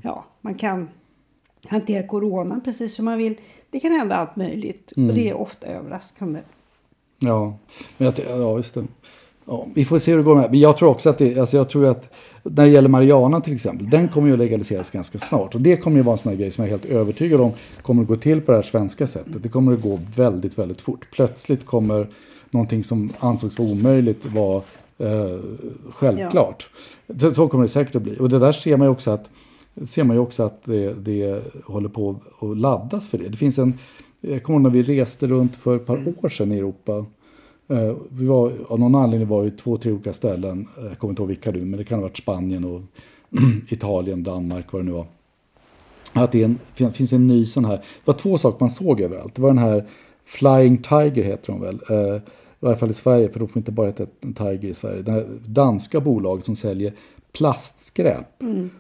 Ja, 0.04 0.26
man 0.42 0.56
kan 0.56 0.90
hantera 1.68 2.08
coronan 2.08 2.62
precis 2.62 2.96
som 2.96 3.06
man 3.06 3.18
vill. 3.18 3.36
Det 3.70 3.80
kan 3.80 3.92
hända 3.92 4.16
allt 4.16 4.36
möjligt. 4.36 4.92
Och 4.92 5.14
det 5.14 5.30
är 5.30 5.34
ofta 5.34 5.68
överraskande. 5.68 6.40
Ja, 7.20 7.58
men 7.98 8.06
jag, 8.06 8.16
ty- 8.16 8.24
ja 8.30 8.58
just 8.58 8.74
det. 8.74 8.84
Ja, 9.48 9.68
vi 9.74 9.86
får 9.86 10.00
se 10.00 10.12
hur 10.12 10.18
det 10.18 10.24
går 10.24 10.36
med 10.36 10.44
det. 10.44 10.50
Men 10.50 10.60
jag 10.60 10.78
tror 10.78 10.90
också 10.90 11.10
att 11.10 11.18
det, 11.18 11.40
alltså 11.40 11.58
jag 11.58 11.70
tror 11.70 11.86
att 11.86 12.14
när 12.44 12.64
det 12.64 12.70
gäller 12.70 12.90
Mariana 12.90 13.42
till 13.42 13.54
exempel, 13.54 13.90
den 13.90 14.08
kommer 14.08 14.28
ju 14.28 14.34
att 14.34 14.40
legaliseras 14.40 14.90
ganska 14.90 15.18
snart. 15.18 15.56
Och 15.56 15.62
det 15.62 15.78
kommer 15.78 15.98
ju 15.98 16.04
vara 16.04 16.14
en 16.14 16.18
sån 16.18 16.32
här 16.32 16.40
grej 16.40 16.52
som 16.52 16.64
jag 16.64 16.68
är 16.68 16.72
helt 16.72 16.86
övertygad 16.86 17.42
om 17.42 17.52
kommer 17.82 18.02
att 18.02 18.08
gå 18.08 18.16
till 18.16 18.42
på 18.42 18.52
det 18.52 18.58
här 18.58 18.64
svenska 18.64 19.08
sättet. 19.08 19.44
Det 19.44 19.50
kommer 19.50 19.74
att 19.74 19.82
gå 19.82 20.00
väldigt, 20.16 20.60
väldigt 20.60 20.82
fort. 20.82 21.08
Plötsligt 21.12 21.66
kommer 21.66 22.08
någonting 22.50 22.84
som 22.84 23.10
ansågs 23.20 23.60
vara 23.60 23.70
omöjligt 23.70 24.26
vara 24.26 24.62
eh, 24.98 25.40
självklart. 25.90 26.70
Så, 27.20 27.34
så 27.34 27.48
kommer 27.48 27.64
det 27.64 27.70
säkert 27.70 27.96
att 27.96 28.02
bli. 28.02 28.16
Och 28.20 28.30
det 28.30 28.40
där 28.40 28.52
ser 28.52 28.78
man 28.78 28.88
ju 28.88 28.92
också 28.92 29.12
att 29.12 29.30
ser 29.86 30.04
man 30.04 30.16
ju 30.16 30.22
också 30.22 30.44
att 30.44 30.64
det, 30.64 30.94
det 30.94 31.44
håller 31.66 31.90
på 31.90 32.16
att 32.40 32.58
laddas 32.58 33.10
för 33.10 33.18
det. 33.18 33.30
Det 33.30 33.38
finns 33.38 33.58
en, 33.58 33.74
jag 34.22 34.44
kommer 34.44 34.60
ihåg 34.60 34.64
när 34.64 34.84
vi 34.84 35.00
reste 35.00 35.28
runt 35.28 35.56
för 35.56 35.76
ett 35.76 35.86
par 35.86 36.14
år 36.24 36.30
sedan 36.30 36.52
i 36.52 36.58
Europa. 36.58 37.06
Eh, 37.68 37.96
Vi 38.10 38.26
var, 38.26 38.54
av 38.68 38.80
någon 38.80 38.96
anledning 38.96 39.28
var 39.30 39.42
vi 39.42 39.52
två, 39.52 39.78
tre 39.78 39.92
olika 39.92 40.14
ställen. 40.14 40.68
Eh, 40.78 40.84
Jag 40.86 40.98
kommer 41.00 41.12
inte 41.12 41.22
ihåg 41.22 41.28
vilka 41.30 41.52
nu, 41.52 41.66
men 41.66 41.78
det 41.80 41.84
kan 41.84 41.98
ha 42.00 42.04
varit 42.04 42.18
Spanien 42.18 42.66
och 42.66 42.82
Italien, 43.70 44.24
Danmark, 44.24 44.74
vad 44.74 44.82
det 44.82 44.86
nu 44.86 44.92
var. 44.92 45.06
Att 46.14 46.32
det 46.32 46.44
en, 46.44 46.60
fin- 46.74 46.92
finns 46.94 47.14
en 47.14 47.28
ny 47.28 47.46
sån 47.46 47.66
här, 47.66 47.78
det 47.78 47.84
var 48.06 48.14
två 48.14 48.38
saker 48.38 48.58
man 48.60 48.70
såg 48.70 49.02
överallt. 49.02 49.36
Det 49.36 49.42
var 49.42 49.50
den 49.50 49.58
här 49.58 49.86
Flying 50.26 50.78
Tiger 50.78 51.24
heter 51.24 51.54
de 51.54 51.62
väl. 51.62 51.80
Eh, 51.90 52.16
I 52.16 52.22
varje 52.60 52.76
fall 52.78 52.90
i 52.90 52.94
Sverige, 52.94 53.30
för 53.30 53.40
då 53.40 53.48
får 53.48 53.58
inte 53.60 53.72
bara 53.72 53.88
heta 53.88 54.06
en 54.22 54.34
Tiger 54.34 54.70
i 54.70 54.74
Sverige. 54.74 55.02
Det 55.02 55.12
här 55.12 55.28
danska 55.46 56.00
bolaget 56.02 56.46
som 56.46 56.56
säljer 56.56 56.94
plastskräp. 57.32 58.26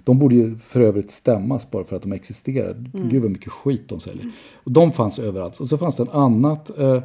De 0.03 0.19
borde 0.19 0.35
ju 0.35 0.55
för 0.57 0.81
övrigt 0.81 1.11
stämmas 1.11 1.71
bara 1.71 1.83
för 1.83 1.95
att 1.95 2.01
de 2.01 2.11
existerar. 2.11 2.75
Gud 2.93 3.21
vad 3.21 3.31
mycket 3.31 3.51
skit 3.51 3.89
de 3.89 3.99
säljer. 3.99 4.31
Och 4.53 4.71
de 4.71 4.91
fanns 4.91 5.19
överallt. 5.19 5.59
Och 5.59 5.69
så 5.69 5.77
fanns 5.77 5.95
det 5.95 6.03
en 6.03 6.09
annat, 6.09 6.77
eh, 6.79 7.01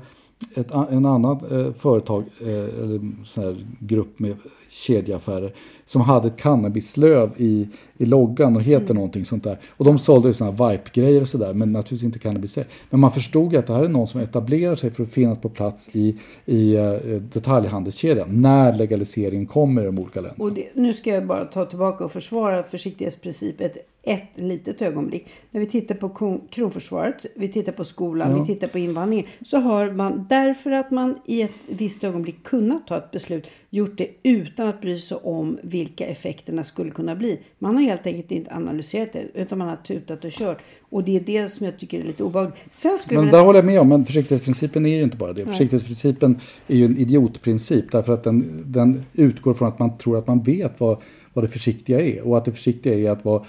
ett, 0.54 0.74
en 0.90 1.06
annat 1.06 1.52
eh, 1.52 1.72
företag, 1.72 2.24
eh, 2.40 2.48
eller 2.48 3.24
sån 3.24 3.44
här 3.44 3.66
grupp 3.78 4.18
med 4.18 4.36
kedjeaffärer, 4.72 5.54
som 5.84 6.02
hade 6.02 6.28
ett 6.28 6.36
cannabislöv 6.36 7.32
i, 7.36 7.68
i 7.96 8.06
loggan 8.06 8.56
och 8.56 8.62
heter 8.62 8.94
någonting 8.94 9.24
sånt 9.24 9.44
där. 9.44 9.58
Och 9.70 9.84
de 9.84 9.98
sålde 9.98 10.28
ju 10.28 10.34
såna 10.34 10.50
här 10.50 10.70
Vipe-grejer 10.70 11.20
och 11.20 11.28
sådär, 11.28 11.54
men 11.54 11.72
naturligtvis 11.72 12.02
inte 12.02 12.18
cannabis. 12.18 12.58
Men 12.90 13.00
man 13.00 13.10
förstod 13.10 13.52
ju 13.52 13.58
att 13.58 13.66
det 13.66 13.72
här 13.72 13.84
är 13.84 13.88
någon 13.88 14.06
som 14.06 14.20
etablerar 14.20 14.76
sig 14.76 14.90
för 14.90 15.02
att 15.02 15.10
finnas 15.10 15.38
på 15.38 15.48
plats 15.48 15.90
i, 15.92 16.16
i 16.44 16.74
eh, 16.76 16.92
detaljhandelskedjan 17.32 18.42
när 18.42 18.72
legaliseringen 18.72 19.46
kommer 19.46 19.82
i 19.82 19.86
de 19.86 19.98
olika 19.98 20.20
länderna. 20.20 20.44
Och 20.44 20.52
det, 20.52 20.68
nu 20.74 20.92
ska 20.92 21.10
jag 21.10 21.26
bara 21.26 21.44
ta 21.44 21.64
tillbaka 21.64 22.04
och 22.04 22.12
försvara 22.12 22.62
försiktighetsprincipen 22.62 23.66
ett, 23.66 23.76
ett 24.02 24.40
litet 24.40 24.82
ögonblick. 24.82 25.26
När 25.50 25.60
vi 25.60 25.66
tittar 25.66 25.94
på 25.94 26.40
kronförsvaret, 26.50 27.26
vi 27.34 27.48
tittar 27.48 27.72
på 27.72 27.84
skolan, 27.84 28.40
vi 28.40 28.46
tittar 28.46 28.68
på 28.68 28.78
invandringen. 28.78 29.26
Så 29.44 29.58
har 29.58 29.90
man, 29.90 30.26
därför 30.28 30.70
att 30.70 30.90
man 30.90 31.16
i 31.26 31.42
ett 31.42 31.50
visst 31.68 32.04
ögonblick 32.04 32.42
kunnat 32.42 32.86
ta 32.86 32.96
ett 32.96 33.10
beslut, 33.10 33.50
gjort 33.74 33.98
det 33.98 34.08
utan 34.22 34.68
att 34.68 34.80
bry 34.80 34.98
sig 34.98 35.16
om 35.22 35.58
vilka 35.62 36.06
effekterna 36.06 36.64
skulle 36.64 36.90
kunna 36.90 37.16
bli. 37.16 37.40
Man 37.58 37.76
har 37.76 37.82
helt 37.82 38.06
enkelt 38.06 38.30
inte 38.30 38.54
analyserat 38.54 39.12
det, 39.12 39.26
utan 39.34 39.58
man 39.58 39.68
har 39.68 39.76
tutat 39.76 40.24
och 40.24 40.30
kört. 40.30 40.58
Och 40.80 41.04
det 41.04 41.16
är 41.16 41.20
det 41.20 41.48
som 41.48 41.66
jag 41.66 41.78
tycker 41.78 42.00
är 42.00 42.04
lite 42.04 42.24
obehagligt. 42.24 42.56
Sen 42.70 42.98
skulle 42.98 43.20
Men 43.20 43.28
jag 43.28 43.34
där 43.34 43.44
håller 43.44 43.58
jag 43.58 43.66
med 43.66 43.80
om, 43.80 43.88
men 43.88 44.04
försiktighetsprincipen 44.04 44.86
är 44.86 44.96
ju 44.96 45.02
inte 45.02 45.16
bara 45.16 45.32
det. 45.32 45.46
Försiktighetsprincipen 45.46 46.40
är 46.68 46.76
ju 46.76 46.84
en 46.84 46.96
idiotprincip 46.96 47.92
därför 47.92 48.12
att 48.12 48.24
den, 48.24 48.64
den 48.66 49.04
utgår 49.12 49.54
från 49.54 49.68
att 49.68 49.78
man 49.78 49.98
tror 49.98 50.18
att 50.18 50.26
man 50.26 50.42
vet 50.42 50.80
vad, 50.80 51.02
vad 51.32 51.44
det 51.44 51.48
försiktiga 51.48 52.00
är. 52.00 52.26
Och 52.28 52.38
att 52.38 52.44
det 52.44 52.52
försiktiga 52.52 52.94
är 52.94 53.10
att 53.10 53.24
vara, 53.24 53.44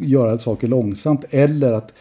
göra 0.00 0.38
saker 0.38 0.68
långsamt 0.68 1.24
eller 1.30 1.72
att 1.72 1.92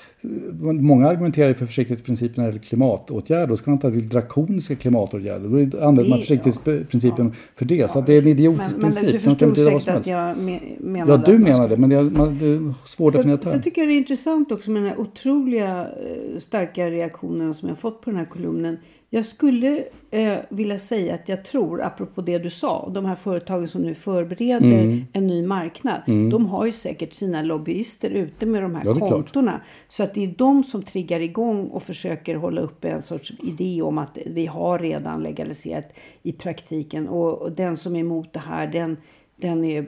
Många 0.61 1.07
argumenterar 1.09 1.53
för 1.53 1.65
försiktighetsprincipen 1.65 2.33
när 2.37 2.43
det 2.43 2.49
gäller 2.49 2.63
klimatåtgärder. 2.65 3.47
Då 3.47 3.57
ska 3.57 3.71
man 3.71 3.77
ta 3.79 3.89
till 3.89 4.09
drakoniska 4.09 4.75
klimatåtgärder. 4.75 5.49
Då 5.49 5.55
använder 5.55 5.87
man 5.87 5.95
Det- 5.95 6.09
ja. 6.09 6.17
försiktighetsprincipen 6.17 7.31
för 7.55 7.65
det. 7.65 7.91
Så 7.91 7.99
att 7.99 8.05
det 8.05 8.13
är 8.13 8.21
en 8.21 8.27
idiotisk 8.27 8.71
men, 8.71 8.79
men 8.81 8.81
princip. 8.81 9.21
du 9.21 9.29
Man 9.29 9.35
kan 9.35 9.55
förstod 9.55 9.81
säkert 9.81 9.99
att 9.99 10.07
jag 10.07 10.37
me- 10.37 10.59
menade 10.79 11.11
Ja, 11.11 11.17
du 11.17 11.23
skulle- 11.23 11.67
det, 11.67 11.77
men 11.77 11.89
det 11.89 11.95
är, 11.95 12.73
svårdefinierat 12.87 13.43
Så, 13.43 13.49
så 13.49 13.59
tycker 13.59 13.81
jag 13.81 13.89
det 13.89 13.93
är 13.93 13.97
intressant 13.97 14.51
också 14.51 14.71
med 14.71 14.81
den 14.81 14.89
här 14.89 14.99
otroliga 14.99 15.81
eh, 15.81 16.39
starka 16.39 16.89
reaktionerna 16.89 17.53
som 17.53 17.69
jag 17.69 17.77
fått 17.79 18.01
på 18.01 18.09
den 18.09 18.19
här 18.19 18.25
kolumnen. 18.25 18.77
Jag 19.15 19.25
skulle 19.25 19.83
eh, 20.11 20.37
vilja 20.49 20.79
säga 20.79 21.15
att 21.15 21.29
jag 21.29 21.45
tror, 21.45 21.81
apropå 21.81 22.21
det 22.21 22.37
du 22.37 22.49
sa, 22.49 22.89
de 22.89 23.05
här 23.05 23.15
företagen 23.15 23.67
som 23.67 23.81
nu 23.81 23.95
förbereder 23.95 24.81
Mm. 24.81 25.05
en 25.13 25.27
ny 25.27 25.47
marknad. 25.47 26.01
De 26.31 26.45
har 26.45 26.65
ju 26.65 26.71
säkert 26.71 27.13
sina 27.13 27.41
lobbyister 27.41 28.09
ute 28.09 28.45
med 28.45 28.61
de 28.63 28.75
här 28.75 28.83
Ja, 28.85 28.93
kontona. 28.93 29.61
Så 29.87 30.03
att 30.03 30.13
det 30.13 30.23
är 30.23 30.33
de 30.37 30.63
som 30.63 30.83
triggar 30.83 31.19
igång 31.19 31.67
och 31.67 31.83
försöker 31.83 32.35
hålla 32.35 32.61
uppe 32.61 32.89
en 32.89 33.01
sorts 33.01 33.33
idé 33.43 33.81
om 33.81 33.97
att 33.97 34.17
vi 34.25 34.45
har 34.45 34.79
redan 34.79 35.23
legaliserat 35.23 35.93
i 36.23 36.31
praktiken. 36.31 37.07
Och, 37.07 37.41
och 37.41 37.51
den 37.51 37.77
som 37.77 37.95
är 37.95 37.99
emot 37.99 38.33
det 38.33 38.39
här, 38.39 38.67
den, 38.67 38.97
den, 39.35 39.65
är, 39.65 39.85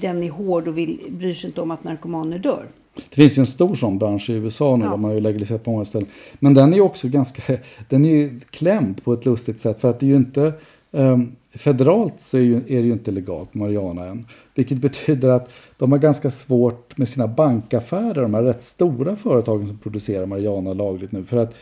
den 0.00 0.22
är 0.22 0.30
hård 0.30 0.68
och 0.68 0.78
vill, 0.78 1.00
bryr 1.08 1.32
sig 1.32 1.48
inte 1.50 1.60
om 1.60 1.70
att 1.70 1.84
narkomaner 1.84 2.38
dör. 2.38 2.66
Det 3.08 3.14
finns 3.16 3.38
ju 3.38 3.40
en 3.40 3.46
stor 3.46 3.74
sån 3.74 3.98
bransch 3.98 4.30
i 4.30 4.32
USA 4.32 4.76
nu. 4.76 4.84
Ja. 4.84 4.90
De 4.90 5.04
har 5.04 5.12
ju 5.12 5.20
legaliserat 5.20 5.64
på 5.64 5.70
många 5.70 5.84
ställen. 5.84 6.08
Men 6.38 6.54
den 6.54 6.74
är 6.74 6.80
också 6.80 7.08
ganska, 7.08 7.58
den 7.88 8.04
är 8.04 8.08
ju 8.08 8.40
klämd 8.50 9.04
på 9.04 9.12
ett 9.12 9.26
lustigt 9.26 9.60
sätt. 9.60 9.80
För 9.80 9.90
att 9.90 10.00
det 10.00 10.06
är 10.06 10.08
ju 10.08 10.16
inte, 10.16 10.52
um, 10.90 11.36
federalt 11.54 12.20
så 12.20 12.36
är, 12.36 12.42
ju, 12.42 12.56
är 12.56 12.60
det 12.80 12.86
ju 12.86 12.92
inte 12.92 13.10
legalt 13.10 13.54
marijuana 13.54 14.06
än. 14.06 14.26
Vilket 14.54 14.78
betyder 14.78 15.28
att 15.28 15.50
de 15.76 15.92
har 15.92 15.98
ganska 15.98 16.30
svårt 16.30 16.98
med 16.98 17.08
sina 17.08 17.28
bankaffärer. 17.28 18.22
De 18.22 18.34
här 18.34 18.42
rätt 18.42 18.62
stora 18.62 19.16
företagen 19.16 19.66
som 19.66 19.78
producerar 19.78 20.26
marijuana 20.26 20.72
lagligt 20.72 21.12
nu. 21.12 21.24
För 21.24 21.36
att 21.36 21.54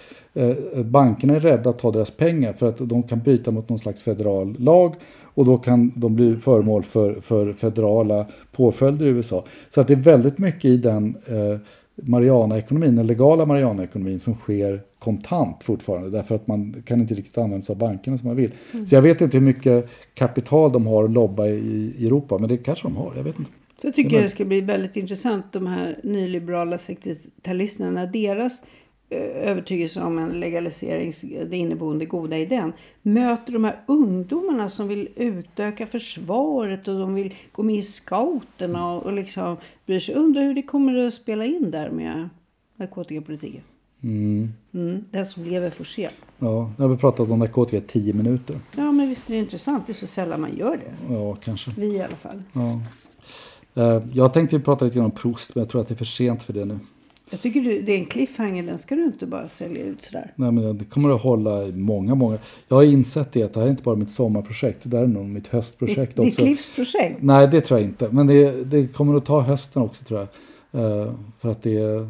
bankerna 0.85 1.35
är 1.35 1.40
rädda 1.40 1.70
att 1.70 1.79
ta 1.79 1.90
deras 1.90 2.11
pengar. 2.11 2.53
För 2.53 2.68
att 2.68 2.79
de 2.79 3.03
kan 3.03 3.20
bryta 3.20 3.51
mot 3.51 3.68
någon 3.68 3.79
slags 3.79 4.03
federal 4.03 4.57
lag. 4.59 4.94
Och 5.22 5.44
då 5.44 5.59
kan 5.59 5.92
de 5.96 6.14
bli 6.14 6.37
föremål 6.37 6.83
för, 6.83 7.14
för 7.14 7.53
federala 7.53 8.27
påföljder 8.53 9.07
i 9.07 9.09
USA. 9.09 9.44
Så 9.68 9.81
att 9.81 9.88
det 9.88 9.94
är 9.94 9.99
väldigt 9.99 10.38
mycket 10.38 10.64
i 10.64 10.77
den 10.77 11.16
eh, 11.27 11.59
marijuanaekonomin, 11.94 12.96
den 12.96 13.07
legala 13.07 13.46
marijuanaekonomin 13.46 14.20
som 14.20 14.35
sker 14.35 14.81
kontant 14.99 15.62
fortfarande. 15.62 16.11
Därför 16.11 16.35
att 16.35 16.46
man 16.46 16.83
kan 16.87 17.01
inte 17.01 17.14
riktigt 17.14 17.38
använda 17.38 17.64
sig 17.64 17.72
av 17.72 17.79
bankerna 17.79 18.18
som 18.18 18.29
man 18.29 18.37
vill. 18.37 18.51
Så 18.87 18.94
jag 18.94 19.03
vet 19.03 19.20
inte 19.20 19.38
hur 19.38 19.44
mycket 19.44 19.88
kapital 20.14 20.72
de 20.72 20.87
har 20.87 21.05
att 21.05 21.11
lobba 21.11 21.46
i, 21.46 21.94
i 21.99 22.07
Europa. 22.07 22.38
Men 22.38 22.49
det 22.49 22.57
kanske 22.57 22.88
de 22.88 22.96
har, 22.96 23.12
jag 23.16 23.25
vet 23.25 23.38
inte. 23.38 23.51
Så 23.81 23.87
jag 23.87 23.94
tycker 23.94 24.16
Det 24.16 24.22
det 24.22 24.29
ska 24.29 24.44
bli 24.44 24.61
väldigt 24.61 24.96
intressant, 24.96 25.53
de 25.53 25.66
här 25.66 26.01
nyliberala 26.03 26.77
60-talisterna, 26.77 28.12
deras 28.12 28.64
eh, 29.11 29.49
övertygelse 29.51 30.03
om 30.03 30.19
en 30.19 30.40
legalisering, 30.40 31.12
det 31.51 31.57
inneboende 31.57 32.05
goda 32.07 32.38
i 32.38 32.47
den, 32.47 32.73
möter 33.03 33.53
de 33.53 33.64
här 33.64 33.81
ungdomarna 33.87 34.69
som 34.69 34.88
vill 34.88 35.09
utöka 35.16 35.87
försvaret 35.87 36.88
och 36.88 36.99
de 36.99 37.14
vill 37.14 37.35
gå 37.53 37.62
med 37.62 37.77
i 37.77 37.83
scouterna 37.83 38.92
och, 38.92 39.03
och 39.03 39.12
liksom 39.12 39.57
bryr 39.87 39.99
sig. 39.99 40.14
Undrar 40.14 40.42
hur 40.42 40.55
det 40.55 40.62
kommer 40.62 41.07
att 41.07 41.14
spela 41.14 41.45
in 41.45 41.71
där 41.71 41.90
med 41.90 42.29
narkotikapolitiken. 42.77 43.62
Mm. 44.03 44.53
Mm, 44.75 45.05
den 45.11 45.27
som 45.27 45.45
lever 45.45 45.71
får 45.71 45.85
se. 45.85 46.09
Ja, 46.38 46.71
nu 46.79 46.85
har 46.85 46.90
vi 46.90 46.97
pratat 46.97 47.31
om 47.31 47.38
narkotika 47.38 47.77
i 47.77 47.81
tio 47.81 48.12
minuter. 48.14 48.57
Ja, 48.77 48.92
men 48.92 49.09
visst 49.09 49.29
är 49.31 49.35
det 49.35 49.40
intressant. 49.40 49.87
Det 49.87 49.92
är 49.92 49.95
så 49.95 50.07
sällan 50.07 50.40
man 50.40 50.57
gör 50.57 50.77
det. 50.77 51.14
Ja, 51.14 51.35
kanske. 51.35 51.71
Vi 51.77 51.87
i 51.87 52.03
alla 52.03 52.16
fall. 52.16 52.42
Ja. 52.53 52.81
Eh, 53.75 54.03
Jag 54.12 54.33
tänkte 54.35 54.61
prata 54.61 54.85
lite 54.85 54.97
grann 54.97 55.05
om 55.05 55.11
Proust, 55.11 55.55
men 55.55 55.62
jag 55.62 55.71
tror 55.71 55.81
att 55.81 55.88
det 55.88 55.95
är 55.95 55.97
för 55.97 56.05
sent 56.05 56.42
för 56.42 56.53
det 56.53 56.64
nu. 56.64 56.79
Jag 57.31 57.41
tycker 57.41 57.61
du, 57.61 57.83
det 57.83 57.93
är 57.93 57.99
en 57.99 58.07
cliffhanger, 58.07 58.62
den 58.62 58.79
ska 58.79 58.95
du 58.95 59.05
inte 59.05 59.27
bara 59.27 59.49
sälja 59.49 59.85
ut 59.85 60.03
sådär. 60.05 60.33
Nej, 60.37 60.53
men 60.53 60.79
det 60.79 60.85
kommer 60.85 61.11
att 61.15 61.23
hålla 61.23 61.67
i 61.67 61.73
många, 61.73 62.15
många... 62.15 62.39
Jag 62.69 62.77
har 62.77 62.85
insett 62.85 63.33
det 63.33 63.43
att 63.43 63.53
det 63.55 63.61
här 63.61 63.67
är 63.67 63.71
inte 63.71 63.83
bara 63.83 63.97
mitt 63.97 64.11
sommarprojekt, 64.11 64.81
det 64.85 64.97
här 64.97 65.05
är 65.05 65.09
nog 65.09 65.25
mitt 65.27 65.49
höstprojekt 65.49 66.17
Ditt 66.17 66.29
också. 66.29 66.45
livsprojekt. 66.45 67.23
Nej, 67.23 67.49
det 67.49 67.61
tror 67.61 67.81
jag 67.81 67.89
inte. 67.89 68.09
Men 68.11 68.27
det, 68.27 68.65
det 68.65 68.87
kommer 68.87 69.15
att 69.15 69.25
ta 69.25 69.41
hösten 69.41 69.83
också 69.83 70.05
tror 70.05 70.21
jag. 70.21 70.29
Eh, 71.05 71.12
för 71.41 71.49
att 71.51 71.62
det 71.62 71.77
är... 71.77 72.09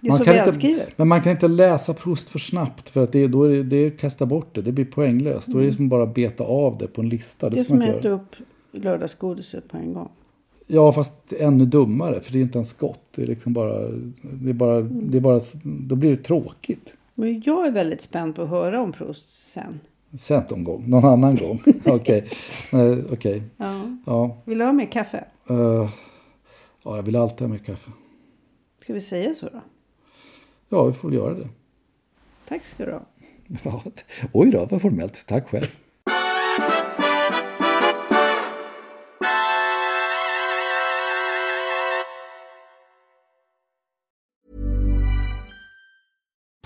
Det 0.00 0.08
är 0.08 0.18
så 0.18 0.24
kan 0.24 0.48
inte, 0.48 0.86
men 0.96 1.08
man 1.08 1.22
kan 1.22 1.32
inte 1.32 1.48
läsa 1.48 1.94
Proust 1.94 2.28
för 2.28 2.38
snabbt 2.38 2.90
för 2.90 3.04
att 3.04 3.12
det, 3.12 3.26
då 3.26 3.42
är 3.44 3.48
det, 3.48 3.62
det 3.62 3.76
är 3.76 3.90
kasta 3.90 4.26
bort 4.26 4.54
det. 4.54 4.62
Det 4.62 4.72
blir 4.72 4.84
poänglöst. 4.84 5.48
Då 5.48 5.58
är 5.58 5.62
det 5.62 5.72
som 5.72 5.88
bara 5.88 6.02
att 6.02 6.14
beta 6.14 6.44
av 6.44 6.78
det 6.78 6.86
på 6.86 7.00
en 7.00 7.08
lista. 7.08 7.50
Det, 7.50 7.56
Det 7.56 7.64
ska 7.64 7.74
man 7.74 7.82
som 7.82 7.86
inte 7.88 7.98
att 7.98 8.04
äta 8.04 8.08
göra. 8.08 8.20
upp 8.20 8.36
lördagsgodiset 8.84 9.68
på 9.68 9.76
en 9.76 9.92
gång. 9.92 10.08
Ja, 10.74 10.92
fast 10.92 11.32
ännu 11.32 11.66
dummare. 11.66 12.20
För 12.20 12.32
det 12.32 12.38
är 12.38 12.42
inte 12.42 12.58
ens 12.58 12.72
gott. 12.72 13.00
Det 13.14 13.22
är 13.22 13.26
liksom 13.26 13.52
bara... 13.52 13.88
Det 14.22 14.50
är 14.50 14.54
bara, 14.54 14.80
det 14.82 15.16
är 15.16 15.20
bara 15.20 15.40
då 15.62 15.96
blir 15.96 16.10
det 16.10 16.16
tråkigt. 16.22 16.94
Men 17.14 17.42
jag 17.46 17.66
är 17.66 17.70
väldigt 17.70 18.02
spänd 18.02 18.36
på 18.36 18.42
att 18.42 18.48
höra 18.48 18.80
om 18.80 18.92
Proust 18.92 19.52
sen. 19.52 19.80
Sen 20.18 20.42
någon 20.50 20.64
gång. 20.64 20.84
Någon 20.90 21.04
annan 21.04 21.36
gång. 21.36 21.62
Okej. 21.84 22.28
Nej, 22.72 23.04
Okej. 23.12 23.42
Ja. 23.56 23.96
Ja. 24.06 24.36
Vill 24.44 24.58
du 24.58 24.64
ha 24.64 24.72
mer 24.72 24.86
kaffe? 24.86 25.24
Eh, 25.48 25.90
ja, 26.84 26.96
jag 26.96 27.02
vill 27.02 27.16
alltid 27.16 27.40
ha 27.40 27.48
mer 27.48 27.64
kaffe. 27.64 27.90
Ska 28.82 28.92
vi 28.92 29.00
säga 29.00 29.34
så 29.34 29.48
då? 29.48 29.60
Ja, 30.68 30.84
vi 30.84 30.92
får 30.92 31.08
väl 31.08 31.18
göra 31.18 31.34
det. 31.34 31.48
Tack 32.48 32.64
ska 32.64 32.84
du 32.84 32.92
ha. 32.92 33.02
Ja, 33.64 33.82
oj 34.32 34.50
då, 34.50 34.66
vad 34.70 34.82
formellt. 34.82 35.24
Tack 35.26 35.48
själv. 35.48 35.66